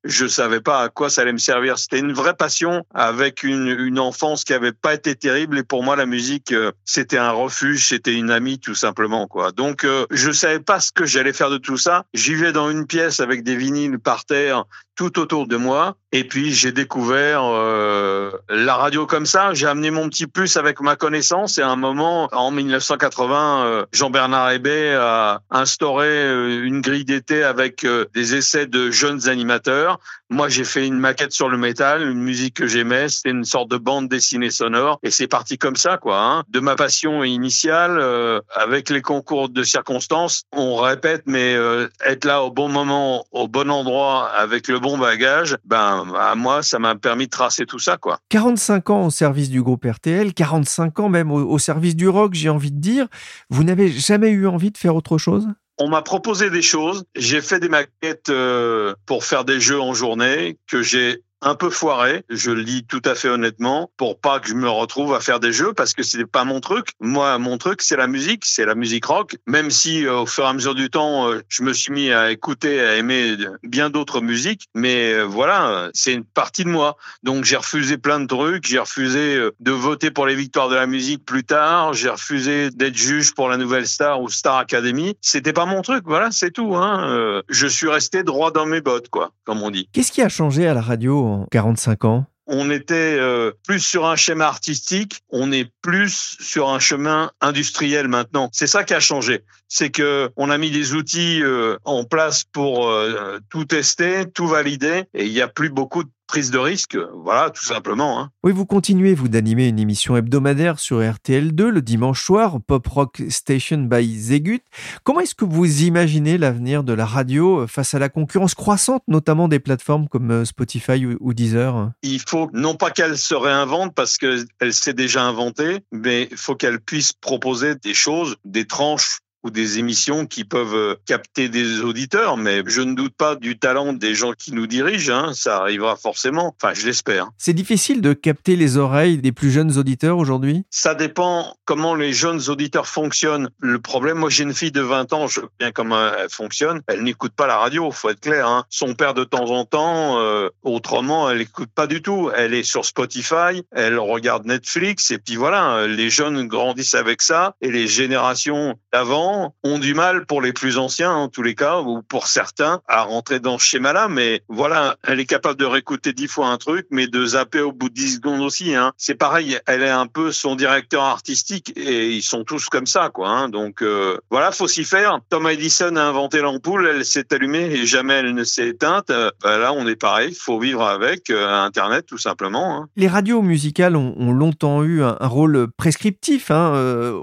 je 0.03 0.27
savais 0.27 0.61
pas 0.61 0.81
à 0.81 0.89
quoi 0.89 1.09
ça 1.09 1.21
allait 1.21 1.33
me 1.33 1.37
servir. 1.37 1.77
C'était 1.77 1.99
une 1.99 2.13
vraie 2.13 2.35
passion 2.35 2.85
avec 2.93 3.43
une, 3.43 3.67
une 3.67 3.99
enfance 3.99 4.43
qui 4.43 4.53
avait 4.53 4.71
pas 4.71 4.93
été 4.93 5.15
terrible. 5.15 5.57
Et 5.57 5.63
pour 5.63 5.83
moi, 5.83 5.95
la 5.95 6.05
musique, 6.05 6.53
c'était 6.85 7.17
un 7.17 7.31
refuge, 7.31 7.87
c'était 7.87 8.13
une 8.13 8.31
amie 8.31 8.59
tout 8.59 8.75
simplement, 8.75 9.27
quoi. 9.27 9.51
Donc, 9.51 9.85
je 10.11 10.31
savais 10.31 10.59
pas 10.59 10.79
ce 10.79 10.91
que 10.91 11.05
j'allais 11.05 11.33
faire 11.33 11.49
de 11.49 11.57
tout 11.57 11.77
ça. 11.77 12.05
J'y 12.13 12.35
vais 12.35 12.51
dans 12.51 12.69
une 12.69 12.87
pièce 12.87 13.19
avec 13.19 13.43
des 13.43 13.55
vinyles 13.55 13.99
par 13.99 14.25
terre 14.25 14.65
tout 14.95 15.19
autour 15.19 15.47
de 15.47 15.57
moi. 15.57 15.95
Et 16.11 16.23
puis 16.23 16.53
j'ai 16.53 16.71
découvert 16.71 17.41
euh, 17.43 18.31
la 18.49 18.75
radio 18.75 19.05
comme 19.05 19.25
ça. 19.25 19.53
J'ai 19.53 19.67
amené 19.67 19.91
mon 19.91 20.09
petit 20.09 20.27
plus 20.27 20.55
avec 20.57 20.79
ma 20.79 20.95
connaissance. 20.95 21.57
Et 21.57 21.61
à 21.61 21.69
un 21.69 21.75
moment, 21.75 22.29
en 22.31 22.51
1980, 22.51 23.65
euh, 23.65 23.85
Jean-Bernard 23.91 24.51
Hébé 24.51 24.93
a 24.93 25.41
instauré 25.49 26.07
euh, 26.07 26.63
une 26.63 26.81
grille 26.81 27.05
d'été 27.05 27.43
avec 27.43 27.83
euh, 27.83 28.05
des 28.13 28.35
essais 28.35 28.65
de 28.65 28.91
jeunes 28.91 29.27
animateurs. 29.27 29.99
Moi, 30.29 30.49
j'ai 30.49 30.63
fait 30.63 30.87
une 30.87 30.97
maquette 30.97 31.33
sur 31.33 31.49
le 31.49 31.57
métal, 31.57 32.01
une 32.01 32.21
musique 32.21 32.55
que 32.55 32.65
j'aimais. 32.65 33.09
C'était 33.09 33.31
une 33.31 33.43
sorte 33.43 33.69
de 33.69 33.77
bande 33.77 34.07
dessinée 34.07 34.49
sonore. 34.49 34.99
Et 35.03 35.11
c'est 35.11 35.27
parti 35.27 35.57
comme 35.57 35.75
ça, 35.75 35.97
quoi. 35.97 36.19
Hein. 36.19 36.43
De 36.49 36.59
ma 36.59 36.75
passion 36.75 37.23
initiale, 37.23 38.01
avec 38.49 38.89
les 38.89 39.03
concours 39.03 39.49
de 39.49 39.61
circonstances, 39.61 40.43
on 40.51 40.77
répète, 40.77 41.23
mais 41.27 41.55
être 42.03 42.25
là 42.25 42.41
au 42.41 42.49
bon 42.49 42.69
moment, 42.69 43.27
au 43.31 43.47
bon 43.47 43.69
endroit, 43.69 44.27
avec 44.31 44.67
le 44.67 44.79
bon 44.85 44.99
bagage, 44.99 45.57
ben 45.65 46.05
à 46.15 46.35
moi, 46.35 46.61
ça 46.61 46.77
m'a 46.77 46.95
permis 46.95 47.25
de 47.25 47.31
tracer 47.31 47.65
tout 47.65 47.79
ça, 47.79 47.97
quoi. 47.97 48.19
45 48.29 48.89
ans 48.91 49.05
au 49.07 49.09
service 49.09 49.49
du 49.49 49.63
groupe 49.63 49.83
RTL, 49.83 50.31
45 50.31 50.99
ans 50.99 51.09
même 51.09 51.31
au, 51.31 51.39
au 51.43 51.57
service 51.57 51.95
du 51.95 52.07
rock, 52.07 52.35
j'ai 52.35 52.49
envie 52.49 52.71
de 52.71 52.79
dire. 52.79 53.07
Vous 53.49 53.63
n'avez 53.63 53.91
jamais 53.91 54.29
eu 54.29 54.45
envie 54.45 54.69
de 54.69 54.77
faire 54.77 54.95
autre 54.95 55.17
chose? 55.17 55.47
On 55.79 55.89
m'a 55.89 56.03
proposé 56.03 56.51
des 56.51 56.61
choses. 56.61 57.03
J'ai 57.15 57.41
fait 57.41 57.59
des 57.59 57.67
maquettes 57.67 58.29
euh, 58.29 58.93
pour 59.07 59.23
faire 59.23 59.43
des 59.43 59.59
jeux 59.59 59.81
en 59.81 59.95
journée 59.95 60.57
que 60.67 60.83
j'ai 60.83 61.23
un 61.45 61.53
peu 61.53 61.69
foiré, 61.69 62.23
je 62.29 62.49
le 62.49 62.63
dis 62.63 62.83
tout 62.85 63.01
à 63.05 63.13
fait 63.13 63.29
honnêtement, 63.29 63.91
pour 63.97 64.19
pas 64.19 64.39
que 64.39 64.49
je 64.49 64.55
me 64.55 64.67
retrouve 64.67 65.13
à 65.13 65.19
faire 65.19 65.39
des 65.39 65.53
jeux 65.53 65.73
parce 65.73 65.93
que 65.93 66.01
c'est 66.01 66.25
pas 66.25 66.43
mon 66.43 66.59
truc. 66.59 66.89
Moi, 66.99 67.37
mon 67.37 67.59
truc, 67.59 67.83
c'est 67.83 67.95
la 67.95 68.07
musique, 68.07 68.45
c'est 68.45 68.65
la 68.65 68.73
musique 68.73 69.05
rock. 69.05 69.37
Même 69.45 69.69
si 69.69 70.05
euh, 70.05 70.21
au 70.21 70.25
fur 70.25 70.43
et 70.43 70.47
à 70.47 70.53
mesure 70.53 70.73
du 70.73 70.89
temps, 70.89 71.29
euh, 71.29 71.41
je 71.47 71.61
me 71.61 71.71
suis 71.71 71.93
mis 71.93 72.11
à 72.11 72.31
écouter, 72.31 72.81
à 72.81 72.95
aimer 72.95 73.37
bien 73.61 73.91
d'autres 73.91 74.21
musiques, 74.21 74.65
mais 74.73 75.13
euh, 75.13 75.23
voilà, 75.23 75.91
c'est 75.93 76.13
une 76.13 76.23
partie 76.23 76.63
de 76.63 76.69
moi. 76.69 76.97
Donc 77.21 77.43
j'ai 77.43 77.57
refusé 77.57 77.99
plein 77.99 78.19
de 78.19 78.25
trucs, 78.25 78.65
j'ai 78.65 78.79
refusé 78.79 79.39
de 79.59 79.71
voter 79.71 80.09
pour 80.09 80.25
les 80.25 80.35
victoires 80.35 80.69
de 80.69 80.75
la 80.75 80.87
musique 80.87 81.23
plus 81.25 81.43
tard, 81.43 81.93
j'ai 81.93 82.09
refusé 82.09 82.71
d'être 82.71 82.97
juge 82.97 83.35
pour 83.35 83.49
la 83.49 83.57
Nouvelle 83.57 83.87
Star 83.87 84.19
ou 84.19 84.29
Star 84.29 84.57
Academy. 84.57 85.15
C'était 85.21 85.53
pas 85.53 85.67
mon 85.67 85.83
truc, 85.83 86.05
voilà, 86.07 86.31
c'est 86.31 86.51
tout. 86.51 86.75
Hein. 86.75 87.43
je 87.49 87.67
suis 87.67 87.87
resté 87.87 88.23
droit 88.23 88.49
dans 88.49 88.65
mes 88.65 88.81
bottes, 88.81 89.09
quoi, 89.09 89.31
comme 89.43 89.61
on 89.61 89.69
dit. 89.69 89.87
Qu'est-ce 89.93 90.11
qui 90.11 90.23
a 90.23 90.29
changé 90.29 90.65
à 90.67 90.73
la 90.73 90.81
radio 90.81 91.34
45 91.51 92.05
ans 92.05 92.25
on 92.47 92.69
était 92.69 93.17
euh, 93.19 93.51
plus 93.65 93.79
sur 93.79 94.05
un 94.05 94.15
schéma 94.15 94.45
artistique, 94.45 95.21
on 95.29 95.51
est 95.51 95.69
plus 95.81 96.37
sur 96.39 96.69
un 96.69 96.79
chemin 96.79 97.31
industriel 97.41 98.07
maintenant. 98.07 98.49
C'est 98.51 98.67
ça 98.67 98.83
qui 98.83 98.93
a 98.93 98.99
changé. 98.99 99.43
C'est 99.67 99.89
que 99.89 100.29
on 100.35 100.49
a 100.49 100.57
mis 100.57 100.69
des 100.69 100.93
outils 100.93 101.41
euh, 101.41 101.77
en 101.85 102.03
place 102.03 102.43
pour 102.43 102.87
euh, 102.87 103.39
tout 103.49 103.65
tester, 103.65 104.25
tout 104.31 104.47
valider, 104.47 105.05
et 105.13 105.25
il 105.25 105.31
n'y 105.31 105.41
a 105.41 105.47
plus 105.47 105.69
beaucoup 105.69 106.03
de 106.03 106.09
prise 106.27 106.51
de 106.51 106.57
risque, 106.57 106.97
voilà, 107.13 107.49
tout 107.49 107.63
simplement. 107.63 108.19
Hein. 108.19 108.31
Oui, 108.43 108.51
vous 108.51 108.65
continuez, 108.65 109.13
vous, 109.13 109.27
d'animer 109.27 109.67
une 109.67 109.79
émission 109.79 110.17
hebdomadaire 110.17 110.79
sur 110.79 110.99
RTL2 110.99 111.67
le 111.67 111.81
dimanche 111.81 112.23
soir, 112.23 112.59
Pop 112.65 112.87
Rock 112.87 113.23
Station 113.29 113.77
by 113.77 114.17
Zegut. 114.17 114.61
Comment 115.03 115.21
est-ce 115.21 115.35
que 115.35 115.45
vous 115.45 115.83
imaginez 115.83 116.37
l'avenir 116.37 116.83
de 116.83 116.93
la 116.93 117.05
radio 117.05 117.61
euh, 117.61 117.67
face 117.67 117.93
à 117.93 117.99
la 117.99 118.09
concurrence 118.09 118.55
croissante, 118.55 119.03
notamment 119.07 119.47
des 119.47 119.59
plateformes 119.59 120.07
comme 120.07 120.31
euh, 120.31 120.45
Spotify 120.45 121.05
ou 121.05 121.33
Deezer 121.33 121.91
Il 122.03 122.19
faut 122.19 122.49
non 122.53 122.75
pas 122.75 122.91
qu'elle 122.91 123.17
se 123.17 123.35
réinvente 123.35 123.93
parce 123.93 124.17
qu'elle 124.17 124.73
s'est 124.73 124.93
déjà 124.93 125.23
inventée, 125.23 125.79
mais 125.91 126.27
il 126.31 126.37
faut 126.37 126.55
qu'elle 126.55 126.79
puisse 126.79 127.13
proposer 127.13 127.75
des 127.75 127.93
choses, 127.93 128.35
des 128.45 128.65
tranches 128.65 129.19
ou 129.45 129.51
des 129.51 129.77
émissions 129.77 130.25
qui 130.25 130.43
peuvent 130.43 130.75
euh, 130.75 130.95
capter 131.05 131.49
des 131.49 131.81
auditeurs, 131.81 132.35
mais 132.35 132.63
je 132.65 132.81
ne 132.81 132.95
doute 132.95 133.13
pas 133.15 133.35
du 133.35 133.59
talent 133.59 133.93
des 133.93 134.15
gens 134.15 134.33
qui 134.33 134.51
nous 134.51 134.65
dirigent, 134.65 135.13
hein, 135.13 135.33
ça 135.35 135.57
arrivera 135.57 135.95
forcément, 135.95 136.55
enfin 136.57 136.73
je 136.73 136.87
l'espère. 136.87 137.29
C'est 137.37 137.53
difficile 137.53 138.01
de 138.01 138.13
capter 138.13 138.55
les 138.55 138.77
oreilles 138.77 139.19
des 139.19 139.31
plus 139.31 139.51
jeunes 139.51 139.77
auditeurs 139.77 140.17
aujourd'hui? 140.17 140.63
Ça 140.71 140.95
dépend 140.95 141.55
comment 141.65 141.93
les 141.93 142.11
jeunes 142.11 142.41
auditeurs 142.49 142.87
fonctionnent. 142.87 143.49
Le 143.59 143.79
problème, 143.79 144.17
moi 144.17 144.31
j'ai 144.31 144.43
une 144.43 144.53
fille 144.55 144.71
de 144.71 144.81
20 144.81 145.13
ans, 145.13 145.27
je 145.27 145.41
sais 145.41 145.47
bien 145.59 145.71
comment 145.71 146.09
elle 146.17 146.29
fonctionne, 146.29 146.81
elle 146.87 147.03
n'écoute 147.03 147.33
pas 147.35 147.45
la 147.45 147.57
radio, 147.57 147.91
faut 147.91 148.09
être 148.09 148.21
clair. 148.21 148.47
Hein. 148.47 148.65
Son 148.71 148.95
père 148.95 149.13
de 149.13 149.23
temps 149.23 149.51
en 149.51 149.65
temps, 149.65 150.19
euh, 150.19 150.49
autrement, 150.63 151.29
elle 151.29 151.37
n'écoute 151.37 151.69
pas 151.73 151.85
du 151.85 152.01
tout. 152.01 152.31
Elle 152.35 152.55
est 152.55 152.63
sur 152.63 152.83
Spotify, 152.83 153.61
elle 153.71 153.99
regarde 153.99 154.47
Netflix, 154.47 155.11
et 155.11 155.19
puis 155.19 155.35
voilà, 155.35 155.85
les 155.85 156.09
jeunes 156.09 156.47
grandissent 156.47 156.95
avec 156.95 157.21
ça, 157.21 157.53
et 157.61 157.69
les 157.69 157.87
générations 157.87 158.73
d'avant, 158.91 159.34
ont 159.63 159.79
du 159.79 159.93
mal 159.93 160.25
pour 160.25 160.41
les 160.41 160.53
plus 160.53 160.77
anciens, 160.77 161.11
en 161.11 161.27
tous 161.27 161.43
les 161.43 161.55
cas, 161.55 161.81
ou 161.81 162.01
pour 162.01 162.27
certains, 162.27 162.81
à 162.87 163.03
rentrer 163.03 163.39
dans 163.39 163.57
ce 163.57 163.65
schéma-là. 163.65 164.07
Mais 164.07 164.41
voilà, 164.49 164.97
elle 165.07 165.19
est 165.19 165.25
capable 165.25 165.59
de 165.59 165.65
réécouter 165.65 166.13
dix 166.13 166.27
fois 166.27 166.47
un 166.47 166.57
truc, 166.57 166.87
mais 166.91 167.07
de 167.07 167.25
zapper 167.25 167.61
au 167.61 167.71
bout 167.71 167.89
de 167.89 167.93
dix 167.93 168.15
secondes 168.15 168.41
aussi. 168.41 168.75
Hein. 168.75 168.91
C'est 168.97 169.15
pareil, 169.15 169.57
elle 169.65 169.83
est 169.83 169.89
un 169.89 170.07
peu 170.07 170.31
son 170.31 170.55
directeur 170.55 171.03
artistique 171.03 171.73
et 171.75 172.11
ils 172.11 172.23
sont 172.23 172.43
tous 172.43 172.69
comme 172.69 172.85
ça, 172.85 173.09
quoi. 173.09 173.29
Hein. 173.29 173.49
Donc 173.49 173.81
euh, 173.81 174.17
voilà, 174.29 174.51
faut 174.51 174.67
s'y 174.67 174.83
faire. 174.83 175.19
Thomas 175.29 175.51
Edison 175.51 175.95
a 175.95 176.03
inventé 176.03 176.41
l'ampoule, 176.41 176.87
elle 176.87 177.05
s'est 177.05 177.33
allumée 177.33 177.71
et 177.71 177.85
jamais 177.85 178.13
elle 178.13 178.33
ne 178.33 178.43
s'est 178.43 178.69
éteinte. 178.69 179.09
Euh, 179.09 179.31
bah 179.43 179.57
là, 179.57 179.73
on 179.73 179.87
est 179.87 179.95
pareil, 179.95 180.33
faut 180.33 180.59
vivre 180.59 180.83
avec 180.83 181.29
euh, 181.29 181.47
Internet 181.47 182.05
tout 182.05 182.17
simplement. 182.17 182.77
Hein. 182.77 182.89
Les 182.95 183.07
radios 183.07 183.41
musicales 183.41 183.95
ont, 183.95 184.33
longtemps 184.33 184.83
eu 184.83 185.03
un, 185.03 185.15
rôle 185.21 185.67
prescriptif 185.77 186.51
hein, 186.51 186.73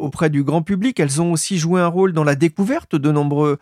auprès 0.00 0.30
du 0.30 0.42
grand 0.42 0.62
public. 0.62 0.98
Elles 0.98 1.20
ont 1.20 1.32
aussi 1.32 1.58
joué 1.58 1.80
un 1.80 1.88
rôle 1.88 2.01
dans 2.10 2.24
la 2.24 2.34
découverte 2.34 2.96
de 2.96 3.12
nombreux 3.12 3.58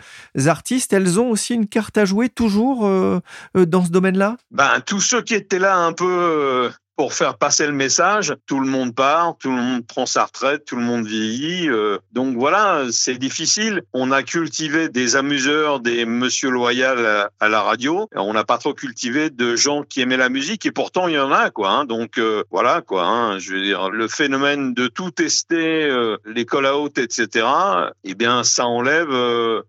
artistes. 0.47 0.95
Elles 0.95 1.21
ont 1.21 1.29
aussi 1.29 1.55
une 1.55 1.67
carte 1.67 1.99
à 1.99 2.07
jouer 2.07 2.31
toujours 2.31 2.87
euh, 2.87 3.21
euh, 3.57 3.67
dans 3.67 3.85
ce 3.85 3.91
domaine-là? 3.91 4.39
Ben, 4.51 4.81
Tous 4.87 5.01
ceux 5.01 5.21
qui 5.21 5.35
étaient 5.35 5.59
là 5.59 5.77
un 5.77 5.93
peu 5.93 6.07
euh, 6.07 6.71
pour 6.97 7.15
faire 7.15 7.39
passer 7.39 7.67
le 7.67 7.73
message. 7.73 8.35
Tout 8.47 8.61
le 8.61 8.69
monde 8.69 8.95
part, 8.95 9.37
tout 9.39 9.51
le 9.51 9.57
monde 9.57 9.87
prend 9.87 10.05
sa 10.05 10.27
retraite, 10.27 10.65
tout 10.67 10.77
le 10.77 10.83
monde 10.83 11.07
vieillit. 11.07 11.69
Euh, 11.69 11.99
donc 12.13 12.37
voilà, 12.37 12.85
c'est 12.91 13.17
difficile. 13.17 13.83
On 13.95 14.13
a 14.13 14.23
cultivé 14.23 14.89
des 14.91 15.17
amuseurs, 15.17 15.81
des 15.81 16.05
monsieur 16.05 16.51
loyal 16.51 17.31
à, 17.41 17.49
la 17.49 17.63
radio. 17.63 18.07
On 18.15 18.35
n'a 18.35 18.45
pas 18.45 18.59
trop 18.59 18.75
cultivé 18.75 19.31
de 19.31 19.57
gens 19.57 19.83
qui 19.83 20.03
aimaient 20.03 20.19
la 20.19 20.29
musique 20.29 20.67
et 20.67 20.73
pourtant 20.73 21.09
il 21.09 21.15
y 21.15 21.19
en 21.19 21.33
a 21.33 21.51
quoi. 21.51 21.71
Hein. 21.71 21.85
Donc 21.87 22.19
euh, 22.19 22.45
voilà 22.51 22.83
quoi. 22.83 23.07
Hein. 23.07 23.39
Je 23.39 23.55
veux 23.55 23.63
dire, 23.63 23.89
le 23.89 24.07
phénomène 24.07 24.75
de 24.75 24.87
tout 24.87 25.11
tester, 25.11 25.85
euh, 25.85 26.19
les 26.27 26.45
call 26.45 26.67
out, 26.67 26.99
etc. 26.99 27.47
Eh 28.05 28.15
bien, 28.15 28.45
ça 28.45 28.67
enlève 28.67 29.11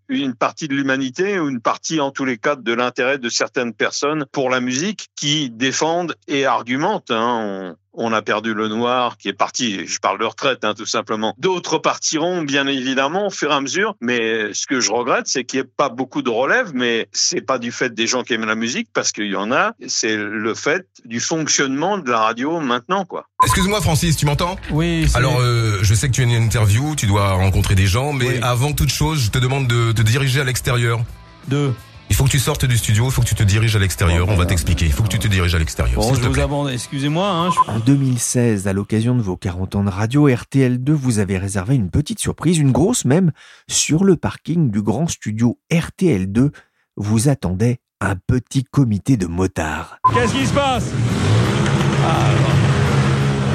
une 0.10 0.36
partie 0.36 0.68
de 0.68 0.74
l'humanité 0.74 1.40
ou 1.40 1.48
une 1.48 1.62
partie 1.62 2.02
en 2.02 2.12
tous 2.12 2.26
les 2.26 2.38
cas 2.38 2.56
de 2.56 2.74
l'intérêt 2.74 3.18
de 3.18 3.30
certaines 3.30 3.74
personnes 3.74 4.26
pour 4.32 4.50
la 4.50 4.60
musique 4.60 5.08
qui 5.16 5.50
défendent 5.50 6.16
et 6.28 6.46
argumentent. 6.46 7.12
Hein. 7.12 7.21
Hein, 7.22 7.76
on, 7.94 8.14
a 8.14 8.22
perdu 8.22 8.54
le 8.54 8.68
noir 8.68 9.18
qui 9.18 9.28
est 9.28 9.34
parti. 9.34 9.86
Je 9.86 10.00
parle 10.00 10.20
de 10.20 10.26
retraite, 10.26 10.64
hein, 10.64 10.74
tout 10.76 10.86
simplement. 10.86 11.36
D'autres 11.38 11.78
partiront, 11.78 12.42
bien 12.42 12.68
évidemment, 12.68 13.28
au 13.28 13.30
fur 13.30 13.52
et 13.52 13.54
à 13.54 13.62
mesure. 13.62 13.96
Mais 14.02 14.54
ce 14.54 14.66
que 14.66 14.80
je 14.80 14.92
regrette, 14.92 15.28
c'est 15.28 15.44
qu'il 15.44 15.60
n'y 15.60 15.66
ait 15.66 15.72
pas 15.78 15.90
beaucoup 15.90 16.22
de 16.22 16.30
relève. 16.30 16.72
Mais 16.74 17.08
c'est 17.12 17.42
pas 17.42 17.60
du 17.60 17.72
fait 17.72 17.94
des 17.94 18.08
gens 18.08 18.24
qui 18.24 18.34
aiment 18.34 18.46
la 18.46 18.56
musique, 18.56 18.90
parce 18.94 19.12
qu'il 19.12 19.28
y 19.28 19.36
en 19.36 19.52
a. 19.52 19.74
C'est 19.88 20.16
le 20.16 20.54
fait 20.56 20.88
du 21.06 21.20
fonctionnement 21.20 21.98
de 21.98 22.10
la 22.10 22.20
radio 22.20 22.60
maintenant, 22.60 23.06
quoi. 23.06 23.26
Excuse-moi, 23.44 23.82
Francis, 23.82 24.18
tu 24.18 24.26
m'entends? 24.26 24.58
Oui. 24.72 25.08
Alors, 25.14 25.40
euh, 25.40 25.80
je 25.82 25.94
sais 25.94 26.08
que 26.08 26.14
tu 26.14 26.22
as 26.22 26.26
une 26.26 26.32
interview, 26.32 26.96
tu 26.96 27.06
dois 27.06 27.34
rencontrer 27.34 27.76
des 27.76 27.88
gens, 27.88 28.14
mais 28.14 28.42
avant 28.42 28.74
toute 28.74 28.92
chose, 28.92 29.26
je 29.26 29.32
te 29.32 29.40
demande 29.40 29.68
de 29.68 29.92
te 29.92 30.02
diriger 30.02 30.42
à 30.42 30.44
l'extérieur. 30.44 31.02
De 31.48 31.74
il 32.12 32.14
faut 32.14 32.26
que 32.26 32.30
tu 32.30 32.40
sortes 32.40 32.66
du 32.66 32.78
studio, 32.78 33.06
il 33.06 33.12
faut 33.12 33.22
que 33.22 33.28
tu 33.28 33.36
te 33.36 33.44
diriges 33.44 33.78
à 33.78 33.80
l'extérieur. 33.80 34.28
On 34.28 34.36
va 34.36 34.46
t'expliquer. 34.46 34.86
Il 34.86 34.92
faut 34.92 35.02
que 35.02 35.08
tu 35.08 35.18
te 35.18 35.30
diriges 35.30 35.56
à 35.56 35.60
l'extérieur. 35.60 35.96
Bon, 35.96 36.14
je 36.14 36.20
vous 36.20 36.40
abandonne. 36.42 36.74
Excusez-moi. 36.74 37.26
Hein, 37.26 37.50
en 37.70 37.80
2016, 37.80 38.68
à 38.68 38.74
l'occasion 38.74 39.16
de 39.16 39.22
vos 39.22 39.38
40 39.38 39.76
ans 39.76 39.84
de 39.86 39.90
radio, 39.90 40.28
RTL2 40.28 40.92
vous 40.92 41.20
avez 41.20 41.38
réservé 41.38 41.76
une 41.76 41.90
petite 41.90 42.20
surprise, 42.20 42.58
une 42.58 42.74
grosse 42.74 43.06
même, 43.06 43.32
sur 43.70 44.04
le 44.04 44.18
parking 44.18 44.72
du 44.72 44.82
grand 44.82 45.08
studio 45.08 45.58
RTL2. 45.72 46.50
Vous 46.98 47.30
attendait 47.30 47.80
un 48.02 48.18
petit 48.18 48.66
comité 48.66 49.16
de 49.16 49.28
motards. 49.28 49.96
Qu'est-ce 50.14 50.34
qui 50.34 50.46
se 50.46 50.54
passe? 50.54 50.92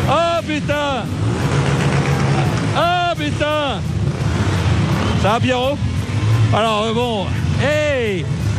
Ah 0.09 0.41
oh, 0.41 0.47
putain 0.47 1.05
Ah 2.75 3.13
putain 3.19 3.83
Ça 5.21 5.29
va 5.33 5.41
Pierrot? 5.41 5.77
Alors 6.55 6.85
euh, 6.85 6.95
bon, 6.95 7.27
hey 7.61 7.86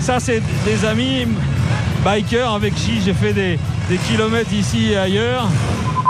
ça, 0.08 0.22
c'est 0.22 0.42
des 0.64 0.86
amis 0.86 1.28
bikers 2.02 2.54
avec 2.54 2.74
qui 2.76 3.02
j'ai 3.02 3.14
fait 3.14 3.34
des, 3.34 3.60
kilomètres 4.08 4.54
ici 4.54 4.94
et 4.94 4.96
ailleurs. 4.96 5.50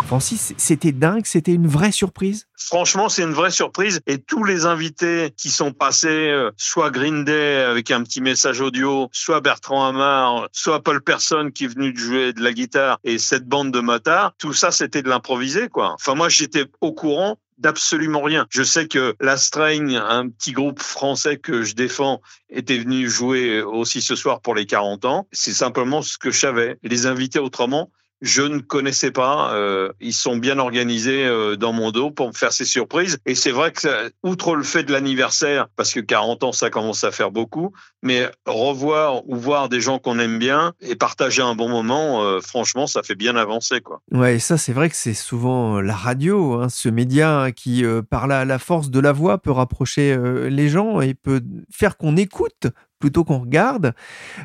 Francis, 0.05 0.53
c'était 0.55 0.91
dingue, 0.91 1.25
c'était 1.25 1.53
une 1.53 1.65
vraie 1.65 1.91
surprise. 1.91 2.45
Franchement, 2.55 3.10
c'est 3.10 3.23
une 3.23 3.33
vraie 3.33 3.49
surprise. 3.49 3.99
Et 4.05 4.19
tous 4.19 4.43
les 4.43 4.67
invités 4.67 5.33
qui 5.36 5.49
sont 5.49 5.71
passés, 5.71 6.29
euh, 6.29 6.51
soit 6.57 6.91
Green 6.91 7.25
Day 7.25 7.63
avec 7.63 7.89
un 7.89 8.03
petit 8.03 8.21
message 8.21 8.62
audio, 8.62 9.10
soit 9.12 9.41
Bertrand 9.41 9.88
Hamar, 9.88 10.47
soit 10.51 10.83
Paul 10.83 11.01
Person 11.01 11.49
qui 11.49 11.65
est 11.65 11.73
venu 11.73 11.97
jouer 11.97 12.33
de 12.33 12.43
la 12.43 12.53
guitare 12.53 12.99
et 13.03 13.17
cette 13.17 13.47
bande 13.47 13.71
de 13.71 13.79
motards, 13.79 14.33
tout 14.38 14.53
ça, 14.53 14.69
c'était 14.69 15.01
de 15.01 15.10
l'improvisé, 15.10 15.69
quoi. 15.69 15.95
Enfin, 15.95 16.13
moi, 16.13 16.29
j'étais 16.29 16.65
au 16.81 16.91
courant 16.91 17.39
d'absolument 17.58 18.22
rien. 18.22 18.46
Je 18.50 18.63
sais 18.63 18.88
que 18.88 19.15
la 19.20 19.38
Strain, 19.38 19.96
un 19.96 20.30
petit 20.30 20.52
groupe 20.52 20.82
français 20.82 21.38
que 21.38 21.63
je 21.63 21.76
défends, 21.76 22.22
était 22.50 22.78
venu 22.78 23.10
jouer 23.10 23.62
aussi 23.62 24.02
ce 24.02 24.15
soir 24.15 24.41
pour 24.41 24.56
les 24.56 24.65
40 24.65 25.06
ans. 25.06 25.28
C'est 25.32 25.54
simplement 25.54 26.02
ce 26.02 26.17
que 26.17 26.32
je 26.32 26.39
savais. 26.39 26.78
Les 26.84 27.06
invités 27.06 27.39
autrement, 27.39 27.91
je 28.21 28.41
ne 28.41 28.60
connaissais 28.60 29.12
pas. 29.12 29.53
Euh, 29.53 29.91
ils 29.99 30.13
sont 30.13 30.38
bien 30.38 30.58
organisés 30.60 31.25
euh, 31.25 31.56
dans 31.56 31.73
mon 31.73 31.91
dos 31.91 32.12
pour 32.12 32.27
me 32.27 32.34
faire 32.34 32.51
ces 32.51 32.65
surprises. 32.65 33.17
Et 33.25 33.36
c'est 33.36 33.51
vrai 33.51 33.71
que, 33.71 34.12
outre 34.23 34.56
le 34.56 34.63
fait 34.63 34.84
de 34.84 34.91
l'anniversaire, 34.91 35.67
parce 35.75 35.93
que 35.93 35.99
40 35.99 36.43
ans, 36.43 36.51
ça 36.51 36.69
commence 36.69 37.03
à 37.03 37.12
faire 37.12 37.32
beaucoup, 37.32 37.73
mais 38.01 38.30
revoir 38.45 39.27
ou 39.30 39.36
voir 39.36 39.69
des 39.69 39.82
gens 39.82 39.99
qu'on 39.99 40.19
aime 40.19 40.39
bien 40.39 40.73
et 40.82 40.95
partager 40.95 41.41
un 41.41 41.56
bon 41.56 41.69
moment, 41.69 42.23
euh, 42.23 42.39
franchement, 42.41 42.88
ça 42.88 43.03
fait 43.03 43.15
bien 43.15 43.36
avancer. 43.36 43.82
Quoi. 43.82 44.01
Ouais, 44.12 44.39
ça, 44.39 44.58
c'est 44.58 44.73
vrai 44.73 44.89
que 44.89 44.95
c'est 44.95 45.13
souvent 45.13 45.80
la 45.82 45.95
radio, 45.95 46.53
hein, 46.53 46.69
ce 46.69 46.89
média 46.89 47.51
qui, 47.56 47.84
par 48.10 48.27
la, 48.27 48.60
force 48.60 48.89
de 48.89 48.99
la 48.99 49.12
voix, 49.12 49.38
peut 49.38 49.51
rapprocher 49.51 50.17
les 50.49 50.69
gens 50.69 51.01
et 51.01 51.13
peut 51.13 51.41
faire 51.71 51.97
qu'on 51.97 52.17
écoute 52.17 52.67
plutôt 52.99 53.23
qu'on 53.23 53.39
regarde. 53.39 53.93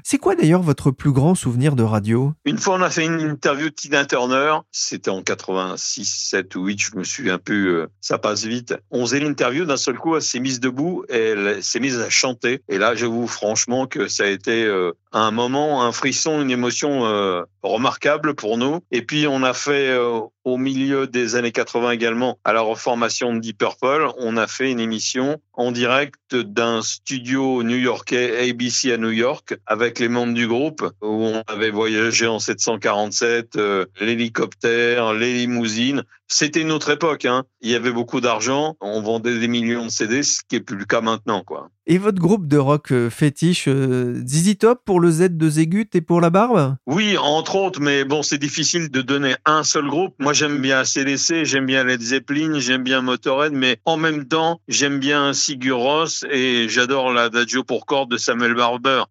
C'est 0.04 0.18
quoi 0.18 0.34
d'ailleurs 0.34 0.62
votre 0.62 0.90
plus 0.90 1.12
grand 1.12 1.34
souvenir 1.34 1.76
de 1.76 1.82
radio? 1.82 2.32
Une 2.44 2.58
fois, 2.58 2.74
on 2.76 2.82
a 2.82 2.90
fait 2.90 3.04
une 3.04 3.20
interview 3.20 3.68
de 3.68 3.74
Tina 3.74 4.04
Turner. 4.04 4.56
C'était 4.70 5.10
en 5.10 5.22
86, 5.22 6.04
7 6.30 6.54
ou 6.56 6.66
8, 6.66 6.78
je 6.80 6.96
me 6.96 7.04
souviens 7.04 7.38
plus. 7.38 7.68
euh, 7.68 7.86
ça 8.00 8.18
passe 8.18 8.44
vite. 8.44 8.74
On 8.90 9.06
faisait 9.06 9.20
l'interview 9.20 9.64
d'un 9.64 9.76
seul 9.76 9.96
coup. 9.96 10.16
Elle 10.16 10.22
s'est 10.22 10.40
mise 10.40 10.60
debout 10.60 11.04
et 11.08 11.18
elle 11.18 11.62
s'est 11.62 11.80
mise 11.80 11.98
à 11.98 12.10
chanter. 12.10 12.62
Et 12.68 12.78
là, 12.78 12.94
j'avoue 12.94 13.26
franchement 13.26 13.86
que 13.86 14.08
ça 14.08 14.24
a 14.24 14.26
été 14.28 14.64
euh, 14.64 14.92
un 15.12 15.31
moment, 15.31 15.83
un 15.83 15.92
frisson, 15.92 16.40
une 16.40 16.51
émotion 16.51 17.05
euh, 17.07 17.42
remarquable 17.62 18.35
pour 18.35 18.59
nous. 18.59 18.81
Et 18.90 19.03
puis, 19.03 19.27
on 19.27 19.42
a 19.42 19.55
fait 19.55 19.90
euh, 19.90 20.20
au 20.44 20.57
milieu 20.57 21.07
des 21.07 21.37
années 21.37 21.53
80 21.53 21.92
également, 21.92 22.38
à 22.44 22.53
la 22.53 22.61
reformation 22.61 23.35
de 23.35 23.38
Deep 23.40 23.59
Purple, 23.59 24.09
on 24.18 24.37
a 24.37 24.46
fait 24.46 24.70
une 24.70 24.81
émission 24.81 25.40
en 25.53 25.70
direct 25.70 26.35
d'un 26.35 26.83
studio 26.83 27.62
new-yorkais 27.62 28.48
ABC 28.48 28.92
à 28.92 28.96
New 28.96 29.11
York 29.11 29.57
avec 29.66 29.98
les 29.98 30.09
membres 30.09 30.35
du 30.35 30.48
groupe 30.48 30.83
où 31.03 31.27
on 31.27 31.42
avait 31.46 31.70
voyagé 31.70 32.27
en 32.27 32.38
747, 32.38 33.57
euh, 33.57 33.87
l'hélicoptère, 34.01 35.12
les 35.12 35.35
limousines. 35.35 36.05
C'était 36.34 36.62
une 36.62 36.72
autre 36.72 36.90
époque. 36.90 37.26
Hein. 37.26 37.44
Il 37.60 37.70
y 37.70 37.74
avait 37.74 37.92
beaucoup 37.92 38.22
d'argent, 38.22 38.74
on 38.80 39.02
vendait 39.02 39.38
des 39.38 39.48
millions 39.48 39.84
de 39.84 39.90
CD, 39.90 40.22
ce 40.22 40.40
qui 40.48 40.56
est 40.56 40.60
plus 40.60 40.78
le 40.78 40.86
cas 40.86 41.02
maintenant, 41.02 41.42
quoi. 41.44 41.68
Et 41.86 41.98
votre 41.98 42.20
groupe 42.20 42.46
de 42.46 42.56
rock 42.56 42.90
euh, 42.92 43.10
fétiche, 43.10 43.66
euh, 43.68 44.22
ZZ 44.26 44.56
Top 44.56 44.80
pour 44.86 44.98
le 44.98 45.10
Z 45.10 45.36
de 45.36 45.50
Zégut 45.50 45.90
et 45.92 46.00
pour 46.00 46.22
la 46.22 46.30
barbe? 46.30 46.76
Oui, 46.86 47.18
entre 47.18 47.56
autres, 47.56 47.80
mais 47.82 48.04
bon, 48.04 48.22
c'est 48.22 48.38
difficile 48.38 48.90
de 48.90 49.02
donner 49.02 49.34
un 49.44 49.62
seul 49.62 49.88
groupe. 49.88 50.14
Moi, 50.18 50.32
j'aime 50.32 50.58
bien 50.58 50.84
CDC, 50.84 51.44
j'aime 51.44 51.66
bien 51.66 51.84
Led 51.84 52.00
Zeppelin, 52.00 52.58
j'aime 52.60 52.82
bien 52.82 53.02
Motorhead, 53.02 53.52
mais 53.52 53.76
en 53.84 53.98
même 53.98 54.26
temps, 54.26 54.62
j'aime 54.68 55.00
bien 55.00 55.34
Sigur 55.34 55.80
Rós 55.80 56.24
et 56.30 56.66
j'adore 56.70 57.12
l'Adagio 57.12 57.62
pour 57.62 57.84
cordes 57.84 58.10
de 58.10 58.16
Samuel 58.16 58.54
Barber. 58.54 59.02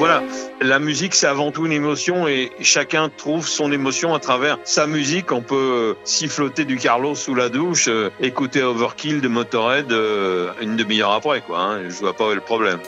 Voilà, 0.00 0.22
la 0.62 0.78
musique 0.78 1.14
c'est 1.14 1.26
avant 1.26 1.52
tout 1.52 1.66
une 1.66 1.72
émotion 1.72 2.26
et 2.26 2.52
chacun 2.62 3.10
trouve 3.10 3.46
son 3.46 3.70
émotion 3.70 4.14
à 4.14 4.18
travers 4.18 4.56
sa 4.64 4.86
musique. 4.86 5.30
On 5.30 5.42
peut 5.42 5.56
euh, 5.56 5.94
siffloter 6.04 6.64
du 6.64 6.78
Carlos 6.78 7.14
sous 7.14 7.34
la 7.34 7.50
douche, 7.50 7.86
euh, 7.88 8.08
écouter 8.18 8.62
Overkill 8.62 9.20
de 9.20 9.28
Motorhead 9.28 9.92
euh, 9.92 10.52
une 10.62 10.76
demi-heure 10.76 11.12
après 11.12 11.42
quoi. 11.42 11.60
Hein, 11.60 11.90
je 11.90 11.96
vois 11.96 12.16
pas 12.16 12.34
le 12.34 12.40
problème. 12.40 12.78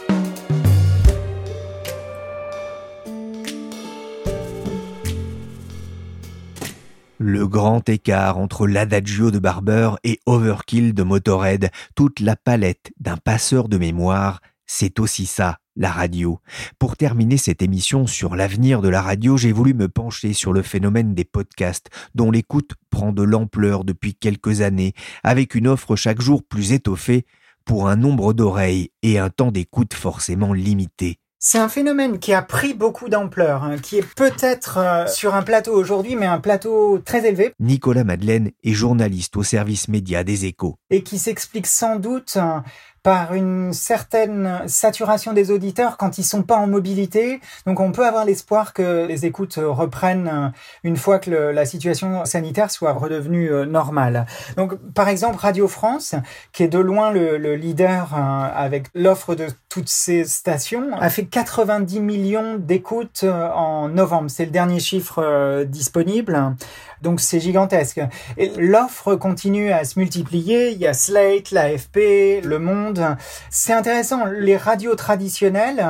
Le 7.18 7.46
grand 7.46 7.86
écart 7.90 8.38
entre 8.38 8.66
l'adagio 8.66 9.30
de 9.30 9.38
Barber 9.38 9.90
et 10.02 10.18
Overkill 10.24 10.94
de 10.94 11.02
Motorhead, 11.02 11.70
toute 11.94 12.20
la 12.20 12.36
palette 12.36 12.90
d'un 12.98 13.18
passeur 13.18 13.68
de 13.68 13.76
mémoire, 13.76 14.40
c'est 14.74 15.00
aussi 15.00 15.26
ça, 15.26 15.58
la 15.76 15.90
radio. 15.90 16.40
Pour 16.78 16.96
terminer 16.96 17.36
cette 17.36 17.60
émission 17.60 18.06
sur 18.06 18.34
l'avenir 18.34 18.80
de 18.80 18.88
la 18.88 19.02
radio, 19.02 19.36
j'ai 19.36 19.52
voulu 19.52 19.74
me 19.74 19.86
pencher 19.86 20.32
sur 20.32 20.54
le 20.54 20.62
phénomène 20.62 21.14
des 21.14 21.26
podcasts, 21.26 21.90
dont 22.14 22.30
l'écoute 22.30 22.72
prend 22.88 23.12
de 23.12 23.22
l'ampleur 23.22 23.84
depuis 23.84 24.14
quelques 24.14 24.62
années, 24.62 24.94
avec 25.24 25.54
une 25.54 25.68
offre 25.68 25.94
chaque 25.94 26.22
jour 26.22 26.42
plus 26.42 26.72
étoffée, 26.72 27.26
pour 27.66 27.86
un 27.86 27.96
nombre 27.96 28.32
d'oreilles 28.32 28.90
et 29.02 29.18
un 29.18 29.28
temps 29.28 29.52
d'écoute 29.52 29.92
forcément 29.92 30.54
limité. 30.54 31.18
C'est 31.44 31.58
un 31.58 31.68
phénomène 31.68 32.20
qui 32.20 32.32
a 32.32 32.40
pris 32.40 32.72
beaucoup 32.72 33.08
d'ampleur, 33.08 33.64
hein, 33.64 33.76
qui 33.76 33.98
est 33.98 34.14
peut-être 34.14 34.78
euh, 34.78 35.08
sur 35.08 35.34
un 35.34 35.42
plateau 35.42 35.74
aujourd'hui, 35.74 36.14
mais 36.14 36.26
un 36.26 36.38
plateau 36.38 37.00
très 37.04 37.26
élevé, 37.26 37.52
Nicolas 37.58 38.04
Madeleine 38.04 38.52
est 38.62 38.72
journaliste 38.72 39.36
au 39.36 39.42
service 39.42 39.88
média 39.88 40.22
des 40.22 40.44
échos. 40.44 40.76
et 40.90 41.02
qui 41.02 41.18
s'explique 41.18 41.66
sans 41.66 41.96
doute 41.96 42.34
euh, 42.36 42.60
par 43.02 43.34
une 43.34 43.72
certaine 43.72 44.62
saturation 44.66 45.32
des 45.32 45.50
auditeurs 45.50 45.96
quand 45.96 46.18
ils 46.18 46.24
sont 46.24 46.42
pas 46.42 46.56
en 46.56 46.66
mobilité. 46.66 47.40
Donc 47.66 47.80
on 47.80 47.90
peut 47.90 48.06
avoir 48.06 48.24
l'espoir 48.24 48.72
que 48.72 49.06
les 49.06 49.26
écoutes 49.26 49.58
reprennent 49.58 50.28
euh, 50.28 50.48
une 50.84 50.96
fois 50.96 51.18
que 51.18 51.30
la 51.30 51.64
situation 51.64 52.24
sanitaire 52.24 52.70
soit 52.70 52.92
redevenue 52.92 53.50
euh, 53.50 53.64
normale. 53.64 54.26
Donc 54.56 54.76
par 54.94 55.08
exemple 55.08 55.36
Radio 55.38 55.66
France, 55.66 56.14
qui 56.52 56.62
est 56.62 56.68
de 56.68 56.78
loin 56.78 57.10
le, 57.10 57.38
le 57.38 57.56
leader 57.56 58.14
euh, 58.14 58.48
avec 58.54 58.86
l'offre 58.94 59.34
de 59.34 59.48
toutes 59.68 59.88
ces 59.88 60.24
stations, 60.24 60.94
a 60.96 61.10
fait 61.10 61.24
90 61.24 62.00
millions 62.00 62.56
d'écoutes 62.58 63.24
en 63.24 63.88
novembre. 63.88 64.30
C'est 64.30 64.44
le 64.44 64.50
dernier 64.50 64.80
chiffre 64.80 65.64
disponible. 65.64 66.54
Donc 67.02 67.20
c'est 67.20 67.40
gigantesque. 67.40 68.00
L'offre 68.56 69.16
continue 69.16 69.72
à 69.72 69.84
se 69.84 69.98
multiplier. 69.98 70.70
Il 70.70 70.78
y 70.78 70.86
a 70.86 70.94
Slate, 70.94 71.50
l'AFP, 71.50 72.40
Le 72.44 72.58
Monde. 72.58 73.16
C'est 73.50 73.72
intéressant. 73.72 74.24
Les 74.26 74.56
radios 74.56 74.94
traditionnelles 74.94 75.84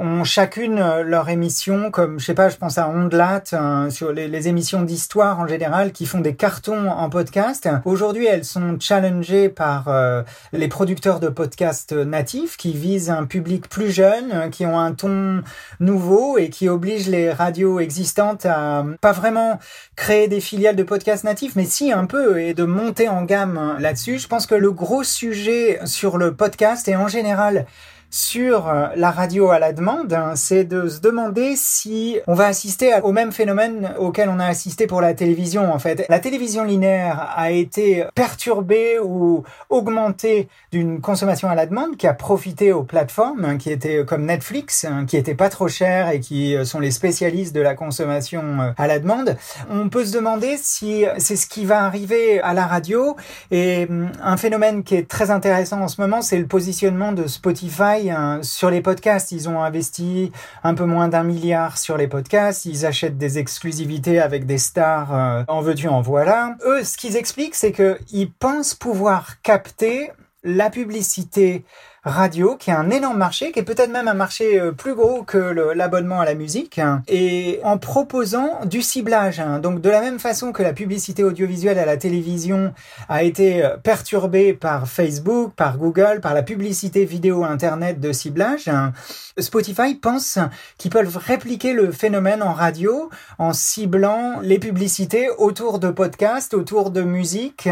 ont 0.00 0.24
chacune 0.24 0.78
euh, 0.78 1.02
leur 1.02 1.28
émission, 1.28 1.90
comme 1.90 2.18
je 2.18 2.24
sais 2.24 2.34
pas, 2.34 2.48
je 2.48 2.56
pense 2.56 2.78
à 2.78 2.88
Ondelat 2.88 3.42
euh, 3.52 3.90
sur 3.90 4.12
les, 4.12 4.48
émissions 4.48 4.82
d'histoire 4.82 5.38
en 5.38 5.46
général 5.46 5.92
qui 5.92 6.06
font 6.06 6.20
des 6.20 6.34
cartons 6.34 6.90
en 6.90 7.10
podcast. 7.10 7.68
Aujourd'hui, 7.84 8.26
elles 8.26 8.44
sont 8.44 8.78
challengées 8.80 9.48
par 9.48 9.88
euh, 9.88 10.22
les 10.52 10.68
producteurs 10.68 11.20
de 11.20 11.28
podcasts 11.28 11.92
natifs 11.92 12.56
qui 12.56 12.72
visent 12.72 13.10
un 13.10 13.26
public 13.26 13.68
plus 13.68 13.90
jeune, 13.90 14.50
qui 14.50 14.64
ont 14.64 14.78
un 14.78 14.92
ton 14.92 15.42
nouveau 15.78 16.38
et 16.38 16.48
qui 16.48 16.68
obligent 16.68 17.08
les 17.08 17.30
radios 17.30 17.80
existantes 17.80 18.46
à 18.46 18.84
pas 19.00 19.12
vraiment 19.12 19.58
créer 19.96 20.28
des 20.28 20.40
filiales 20.40 20.76
de 20.76 20.82
podcasts 20.82 21.24
natifs, 21.24 21.56
mais 21.56 21.66
si 21.66 21.92
un 21.92 22.06
peu 22.06 22.40
et 22.40 22.54
de 22.54 22.64
monter 22.64 23.08
en 23.08 23.22
gamme 23.22 23.58
euh, 23.58 23.78
là-dessus. 23.78 24.18
Je 24.18 24.28
pense 24.28 24.46
que 24.46 24.54
le 24.54 24.72
gros 24.72 25.04
sujet 25.04 25.80
sur 25.84 26.18
le 26.18 26.34
podcast 26.34 26.88
et 26.88 26.96
en 26.96 27.08
général 27.08 27.66
sur 28.10 28.68
euh, 28.68 28.88
la 28.96 29.12
radio 29.12 29.50
à 29.50 29.60
la 29.60 29.72
demande, 29.72 30.12
hein, 30.12 30.32
c'est 30.34 30.64
de 30.64 30.88
se 30.88 31.00
demander 31.00 31.54
si 31.54 32.18
on 32.26 32.34
va 32.34 32.46
assister 32.46 32.92
au 33.04 33.12
même 33.12 33.30
phénomène 33.30 33.94
auquel 33.98 34.28
on 34.28 34.40
a 34.40 34.46
assisté 34.46 34.88
pour 34.88 35.00
la 35.00 35.14
télévision 35.14 35.72
en 35.72 35.78
fait. 35.78 36.04
La 36.08 36.18
télévision 36.18 36.64
linéaire 36.64 37.32
a 37.36 37.52
été 37.52 38.04
perturbée 38.16 38.98
ou 38.98 39.44
augmentée 39.68 40.48
d'une 40.72 41.00
consommation 41.00 41.48
à 41.48 41.54
la 41.54 41.66
demande 41.66 41.96
qui 41.96 42.08
a 42.08 42.14
profité 42.14 42.72
aux 42.72 42.82
plateformes 42.82 43.44
hein, 43.44 43.58
qui 43.58 43.70
étaient 43.70 44.04
comme 44.04 44.24
Netflix, 44.24 44.84
hein, 44.84 45.06
qui 45.06 45.16
étaient 45.16 45.36
pas 45.36 45.48
trop 45.48 45.68
chères 45.68 46.10
et 46.10 46.18
qui 46.18 46.56
euh, 46.56 46.64
sont 46.64 46.80
les 46.80 46.90
spécialistes 46.90 47.54
de 47.54 47.60
la 47.60 47.74
consommation 47.74 48.42
euh, 48.60 48.70
à 48.76 48.88
la 48.88 48.98
demande. 48.98 49.36
On 49.70 49.88
peut 49.88 50.04
se 50.04 50.12
demander 50.12 50.56
si 50.60 51.04
c'est 51.18 51.36
ce 51.36 51.46
qui 51.46 51.64
va 51.64 51.84
arriver 51.84 52.40
à 52.40 52.54
la 52.54 52.66
radio 52.66 53.16
et 53.52 53.86
hum, 53.88 54.10
un 54.20 54.36
phénomène 54.36 54.82
qui 54.82 54.96
est 54.96 55.08
très 55.08 55.30
intéressant 55.30 55.80
en 55.82 55.88
ce 55.88 56.00
moment, 56.00 56.22
c'est 56.22 56.38
le 56.38 56.46
positionnement 56.46 57.12
de 57.12 57.28
Spotify 57.28 57.99
hein, 58.08 58.40
sur 58.42 58.70
les 58.70 58.80
podcasts. 58.80 59.32
Ils 59.32 59.48
ont 59.48 59.60
investi 59.60 60.32
un 60.64 60.74
peu 60.74 60.84
moins 60.84 61.08
d'un 61.08 61.24
milliard 61.24 61.76
sur 61.76 61.98
les 61.98 62.08
podcasts. 62.08 62.64
Ils 62.64 62.86
achètent 62.86 63.18
des 63.18 63.38
exclusivités 63.38 64.20
avec 64.20 64.46
des 64.46 64.58
stars 64.58 65.14
euh, 65.14 65.42
en 65.48 65.60
veux-tu, 65.60 65.88
en 65.88 66.00
voilà. 66.00 66.56
Eux, 66.64 66.84
ce 66.84 66.96
qu'ils 66.96 67.16
expliquent, 67.16 67.56
c'est 67.56 67.72
que 67.72 67.98
ils 68.12 68.30
pensent 68.30 68.74
pouvoir 68.74 69.42
capter 69.42 70.12
la 70.44 70.70
publicité 70.70 71.64
radio, 72.04 72.56
qui 72.56 72.70
est 72.70 72.74
un 72.74 72.90
énorme 72.90 73.18
marché, 73.18 73.52
qui 73.52 73.58
est 73.58 73.64
peut-être 73.64 73.90
même 73.90 74.08
un 74.08 74.14
marché 74.14 74.60
euh, 74.60 74.72
plus 74.72 74.94
gros 74.94 75.22
que 75.22 75.36
l'abonnement 75.38 76.20
à 76.20 76.24
la 76.24 76.34
musique, 76.34 76.78
hein, 76.78 77.02
et 77.08 77.60
en 77.62 77.78
proposant 77.78 78.64
du 78.64 78.82
ciblage. 78.82 79.40
hein. 79.40 79.58
Donc 79.58 79.80
de 79.80 79.90
la 79.90 80.00
même 80.00 80.18
façon 80.18 80.52
que 80.52 80.62
la 80.62 80.72
publicité 80.72 81.22
audiovisuelle 81.24 81.78
à 81.78 81.84
la 81.84 81.96
télévision 81.96 82.72
a 83.08 83.22
été 83.22 83.64
euh, 83.64 83.76
perturbée 83.76 84.54
par 84.54 84.88
Facebook, 84.88 85.52
par 85.54 85.76
Google, 85.76 86.20
par 86.22 86.34
la 86.34 86.42
publicité 86.42 87.04
vidéo 87.04 87.44
Internet 87.44 88.00
de 88.00 88.12
ciblage, 88.12 88.68
hein, 88.68 88.92
Spotify 89.38 89.94
pense 89.94 90.38
qu'ils 90.78 90.90
peuvent 90.90 91.16
répliquer 91.16 91.72
le 91.72 91.92
phénomène 91.92 92.42
en 92.42 92.52
radio 92.52 93.10
en 93.38 93.52
ciblant 93.52 94.40
les 94.42 94.58
publicités 94.58 95.28
autour 95.38 95.78
de 95.78 95.90
podcasts, 95.90 96.54
autour 96.54 96.90
de 96.90 97.02
musique. 97.02 97.68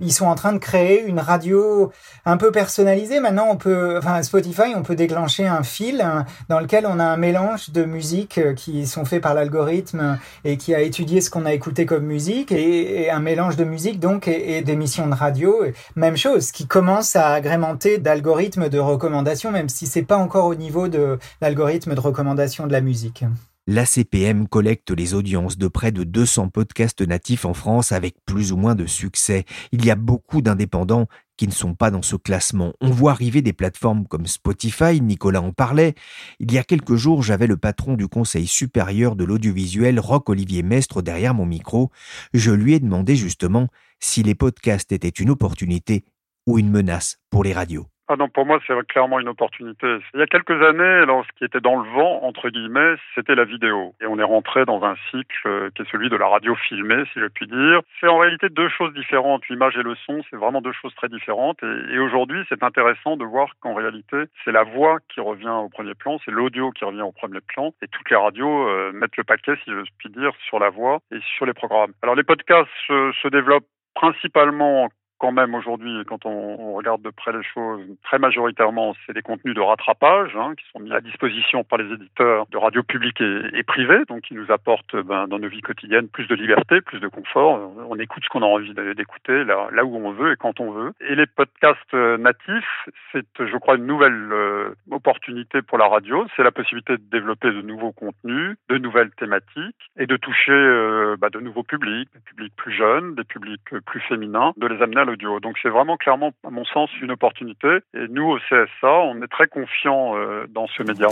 Ils 0.00 0.12
sont 0.12 0.26
en 0.26 0.34
train 0.34 0.52
de 0.52 0.58
créer 0.58 1.02
une 1.04 1.18
radio 1.18 1.90
un 2.24 2.36
peu 2.36 2.52
personnalisée. 2.52 3.20
Maintenant, 3.20 3.51
on 3.52 3.56
peut, 3.56 3.98
enfin, 3.98 4.22
Spotify, 4.22 4.74
on 4.74 4.82
peut 4.82 4.96
déclencher 4.96 5.46
un 5.46 5.62
fil 5.62 6.00
hein, 6.00 6.24
dans 6.48 6.58
lequel 6.58 6.86
on 6.86 6.98
a 6.98 7.04
un 7.04 7.18
mélange 7.18 7.70
de 7.70 7.84
musiques 7.84 8.38
euh, 8.38 8.54
qui 8.54 8.86
sont 8.86 9.04
faits 9.04 9.22
par 9.22 9.34
l'algorithme 9.34 10.18
et 10.44 10.56
qui 10.56 10.74
a 10.74 10.80
étudié 10.80 11.20
ce 11.20 11.28
qu'on 11.30 11.44
a 11.44 11.52
écouté 11.52 11.84
comme 11.84 12.04
musique 12.04 12.50
et, 12.50 13.10
un 13.10 13.20
mélange 13.20 13.56
de 13.56 13.64
musique 13.64 14.00
donc 14.00 14.26
et, 14.26 14.62
d'émissions 14.62 15.06
de 15.06 15.14
radio. 15.14 15.64
Même 15.96 16.16
chose, 16.16 16.50
qui 16.50 16.66
commence 16.66 17.14
à 17.14 17.32
agrémenter 17.32 17.98
d'algorithmes 17.98 18.70
de 18.70 18.78
recommandation, 18.78 19.50
même 19.50 19.68
si 19.68 19.86
c'est 19.86 20.02
pas 20.02 20.16
encore 20.16 20.46
au 20.46 20.54
niveau 20.54 20.88
de 20.88 21.18
l'algorithme 21.40 21.94
de 21.94 22.00
recommandation 22.00 22.66
de 22.66 22.72
la 22.72 22.80
musique. 22.80 23.24
L'ACPM 23.68 24.48
collecte 24.48 24.90
les 24.90 25.14
audiences 25.14 25.56
de 25.56 25.68
près 25.68 25.92
de 25.92 26.02
200 26.02 26.48
podcasts 26.48 27.00
natifs 27.00 27.44
en 27.44 27.54
France 27.54 27.92
avec 27.92 28.16
plus 28.26 28.50
ou 28.50 28.56
moins 28.56 28.74
de 28.74 28.86
succès. 28.86 29.44
Il 29.70 29.84
y 29.84 29.90
a 29.92 29.94
beaucoup 29.94 30.42
d'indépendants 30.42 31.06
qui 31.36 31.46
ne 31.46 31.52
sont 31.52 31.74
pas 31.74 31.90
dans 31.90 32.02
ce 32.02 32.16
classement. 32.16 32.72
On 32.80 32.90
voit 32.90 33.12
arriver 33.12 33.42
des 33.42 33.52
plateformes 33.52 34.06
comme 34.06 34.26
Spotify, 34.26 35.00
Nicolas 35.00 35.42
en 35.42 35.52
parlait. 35.52 35.94
Il 36.38 36.52
y 36.52 36.58
a 36.58 36.64
quelques 36.64 36.96
jours, 36.96 37.22
j'avais 37.22 37.46
le 37.46 37.56
patron 37.56 37.94
du 37.94 38.08
Conseil 38.08 38.46
supérieur 38.46 39.16
de 39.16 39.24
l'audiovisuel, 39.24 39.98
Roc-Olivier 39.98 40.62
Mestre, 40.62 41.02
derrière 41.02 41.34
mon 41.34 41.46
micro. 41.46 41.90
Je 42.34 42.52
lui 42.52 42.74
ai 42.74 42.80
demandé 42.80 43.16
justement 43.16 43.68
si 44.00 44.22
les 44.22 44.34
podcasts 44.34 44.92
étaient 44.92 45.08
une 45.08 45.30
opportunité 45.30 46.04
ou 46.46 46.58
une 46.58 46.70
menace 46.70 47.18
pour 47.30 47.44
les 47.44 47.52
radios. 47.52 47.91
Ah 48.08 48.16
non, 48.16 48.28
pour 48.28 48.44
moi, 48.44 48.58
c'est 48.66 48.74
clairement 48.88 49.20
une 49.20 49.28
opportunité. 49.28 49.86
Il 50.12 50.20
y 50.20 50.22
a 50.22 50.26
quelques 50.26 50.60
années, 50.62 51.04
ce 51.06 51.38
qui 51.38 51.44
était 51.44 51.60
dans 51.60 51.80
le 51.80 51.88
vent, 51.88 52.24
entre 52.24 52.48
guillemets, 52.48 52.96
c'était 53.14 53.36
la 53.36 53.44
vidéo. 53.44 53.94
Et 54.00 54.06
on 54.06 54.18
est 54.18 54.24
rentré 54.24 54.64
dans 54.64 54.82
un 54.82 54.96
cycle 55.10 55.46
euh, 55.46 55.70
qui 55.74 55.82
est 55.82 55.90
celui 55.90 56.10
de 56.10 56.16
la 56.16 56.26
radio 56.26 56.54
filmée, 56.56 57.04
si 57.12 57.20
je 57.20 57.26
puis 57.26 57.46
dire. 57.46 57.80
C'est 58.00 58.08
en 58.08 58.18
réalité 58.18 58.48
deux 58.48 58.68
choses 58.68 58.92
différentes. 58.92 59.48
L'image 59.48 59.76
et 59.76 59.82
le 59.82 59.94
son, 59.94 60.20
c'est 60.28 60.36
vraiment 60.36 60.60
deux 60.60 60.72
choses 60.72 60.94
très 60.96 61.08
différentes. 61.08 61.62
Et, 61.62 61.98
aujourd'hui, 62.00 62.44
c'est 62.48 62.62
intéressant 62.64 63.16
de 63.16 63.24
voir 63.24 63.48
qu'en 63.60 63.74
réalité, 63.74 64.24
c'est 64.44 64.52
la 64.52 64.64
voix 64.64 64.98
qui 65.08 65.20
revient 65.20 65.48
au 65.48 65.68
premier 65.68 65.94
plan, 65.94 66.18
c'est 66.24 66.32
l'audio 66.32 66.72
qui 66.72 66.84
revient 66.84 67.02
au 67.02 67.12
premier 67.12 67.40
plan. 67.40 67.72
Et 67.82 67.88
toutes 67.88 68.10
les 68.10 68.16
radios 68.16 68.68
euh, 68.68 68.92
mettent 68.92 69.16
le 69.16 69.24
paquet, 69.24 69.54
si 69.64 69.70
je 69.70 69.90
puis 69.98 70.10
dire, 70.10 70.32
sur 70.48 70.58
la 70.58 70.70
voix 70.70 70.98
et 71.12 71.18
sur 71.36 71.46
les 71.46 71.54
programmes. 71.54 71.92
Alors 72.02 72.16
les 72.16 72.24
podcasts 72.24 72.68
se 72.88 73.28
développent 73.28 73.66
principalement 73.94 74.88
quand 75.22 75.30
même 75.30 75.54
aujourd'hui, 75.54 76.02
quand 76.08 76.26
on, 76.26 76.72
regarde 76.74 77.00
de 77.00 77.10
près 77.10 77.32
les 77.32 77.44
choses, 77.44 77.80
très 78.02 78.18
majoritairement, 78.18 78.96
c'est 79.06 79.12
des 79.12 79.22
contenus 79.22 79.54
de 79.54 79.60
rattrapage 79.60 80.34
hein, 80.34 80.54
qui 80.58 80.64
sont 80.72 80.80
mis 80.80 80.92
à 80.92 81.00
disposition 81.00 81.62
par 81.62 81.78
les 81.78 81.94
éditeurs 81.94 82.46
de 82.50 82.58
radio 82.58 82.82
publiques 82.82 83.20
et, 83.20 83.62
privées, 83.62 84.02
donc 84.08 84.22
qui 84.22 84.34
nous 84.34 84.50
apportent 84.50 84.96
ben, 84.96 85.28
dans 85.28 85.38
nos 85.38 85.48
vies 85.48 85.60
quotidiennes 85.60 86.08
plus 86.08 86.26
de 86.26 86.34
liberté, 86.34 86.80
plus 86.80 86.98
de 86.98 87.06
confort. 87.06 87.72
On 87.88 87.96
écoute 88.00 88.24
ce 88.24 88.30
qu'on 88.30 88.42
a 88.42 88.46
envie 88.46 88.74
d'écouter 88.96 89.44
là, 89.44 89.84
où 89.84 89.96
on 89.96 90.10
veut 90.10 90.32
et 90.32 90.36
quand 90.36 90.58
on 90.58 90.72
veut. 90.72 90.92
Et 91.08 91.14
les 91.14 91.26
podcasts 91.26 91.94
euh, 91.94 92.18
natifs, 92.18 92.88
c'est, 93.12 93.24
je 93.38 93.56
crois, 93.58 93.76
une 93.76 93.86
nouvelle 93.86 94.32
euh, 94.32 94.74
opportunité 94.90 95.62
pour 95.62 95.78
la 95.78 95.86
radio. 95.86 96.26
C'est 96.34 96.42
la 96.42 96.50
possibilité 96.50 96.94
de 96.94 97.02
développer 97.12 97.52
de 97.52 97.62
nouveaux 97.62 97.92
contenus, 97.92 98.56
de 98.68 98.78
nouvelles 98.78 99.12
thématiques 99.12 99.90
et 99.96 100.06
de 100.06 100.16
toucher 100.16 100.50
euh, 100.50 101.16
bah, 101.16 101.30
de 101.30 101.38
nouveaux 101.38 101.62
publics, 101.62 102.08
des 102.12 102.20
publics 102.20 102.56
plus 102.56 102.72
jeunes, 102.72 103.14
des 103.14 103.24
publics 103.24 103.78
plus 103.86 104.00
féminins, 104.00 104.52
de 104.56 104.66
les 104.66 104.82
amener 104.82 105.00
à 105.00 105.04
donc 105.16 105.56
c'est 105.62 105.68
vraiment 105.68 105.96
clairement, 105.96 106.32
à 106.44 106.50
mon 106.50 106.64
sens, 106.64 106.90
une 107.00 107.10
opportunité. 107.10 107.68
Et 107.94 108.08
nous, 108.08 108.28
au 108.28 108.38
CSA, 108.38 108.90
on 108.90 109.22
est 109.22 109.28
très 109.28 109.46
confiants 109.46 110.16
euh, 110.16 110.46
dans 110.48 110.66
ce 110.66 110.82
média. 110.82 111.08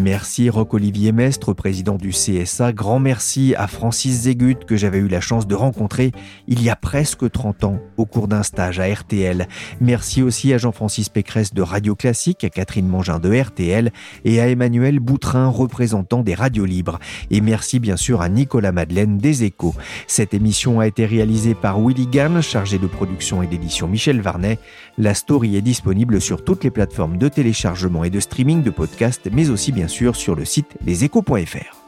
Merci 0.00 0.48
Roc-Olivier 0.48 1.10
Mestre, 1.10 1.54
président 1.54 1.96
du 1.96 2.10
CSA. 2.10 2.72
Grand 2.72 3.00
merci 3.00 3.56
à 3.56 3.66
Francis 3.66 4.12
Zégut 4.12 4.54
que 4.64 4.76
j'avais 4.76 4.98
eu 4.98 5.08
la 5.08 5.20
chance 5.20 5.48
de 5.48 5.56
rencontrer 5.56 6.12
il 6.46 6.62
y 6.62 6.70
a 6.70 6.76
presque 6.76 7.28
30 7.28 7.64
ans 7.64 7.80
au 7.96 8.06
cours 8.06 8.28
d'un 8.28 8.44
stage 8.44 8.78
à 8.78 8.86
RTL. 8.86 9.48
Merci 9.80 10.22
aussi 10.22 10.52
à 10.54 10.58
Jean-Francis 10.58 11.08
Pécresse 11.08 11.52
de 11.52 11.62
Radio 11.62 11.96
Classique, 11.96 12.44
à 12.44 12.48
Catherine 12.48 12.86
Mangin 12.86 13.18
de 13.18 13.40
RTL 13.40 13.90
et 14.24 14.40
à 14.40 14.48
Emmanuel 14.48 15.00
Boutrin, 15.00 15.48
représentant 15.48 16.22
des 16.22 16.34
radios 16.34 16.64
libres. 16.64 17.00
Et 17.32 17.40
merci 17.40 17.80
bien 17.80 17.96
sûr 17.96 18.22
à 18.22 18.28
Nicolas 18.28 18.70
Madeleine 18.70 19.18
des 19.18 19.42
Échos. 19.42 19.74
Cette 20.06 20.32
émission 20.32 20.78
a 20.78 20.86
été 20.86 21.06
réalisée 21.06 21.56
par 21.56 21.80
Willy 21.80 22.06
Gann, 22.06 22.40
chargé 22.40 22.78
de 22.78 22.86
production 22.86 23.42
et 23.42 23.48
d'édition 23.48 23.88
Michel 23.88 24.20
Varnet. 24.20 24.60
La 24.96 25.14
story 25.14 25.56
est 25.56 25.60
disponible 25.60 26.20
sur 26.20 26.44
toutes 26.44 26.62
les 26.62 26.70
plateformes 26.70 27.18
de 27.18 27.26
téléchargement 27.26 28.04
et 28.04 28.10
de 28.10 28.20
streaming 28.20 28.62
de 28.62 28.70
podcasts, 28.70 29.28
mais 29.32 29.50
aussi 29.50 29.72
sur 29.88 30.34
le 30.34 30.44
site 30.44 30.76
leséchos.fr. 30.84 31.78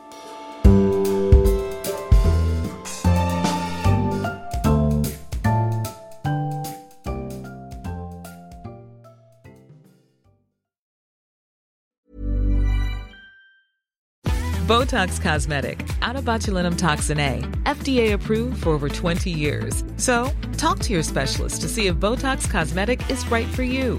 Botox 14.71 15.21
Cosmetic, 15.21 15.85
out 16.01 16.15
botulinum 16.25 16.79
toxin 16.79 17.19
A, 17.19 17.41
FDA 17.65 18.13
approved 18.13 18.63
for 18.63 18.71
over 18.71 18.89
20 18.89 19.29
years. 19.29 19.83
So, 19.97 20.31
talk 20.59 20.79
to 20.81 20.93
your 20.93 21.03
specialist 21.03 21.63
to 21.63 21.69
see 21.69 21.89
if 21.89 21.97
Botox 21.97 22.49
Cosmetic 22.49 23.01
is 23.11 23.29
right 23.33 23.49
for 23.49 23.65
you. 23.65 23.99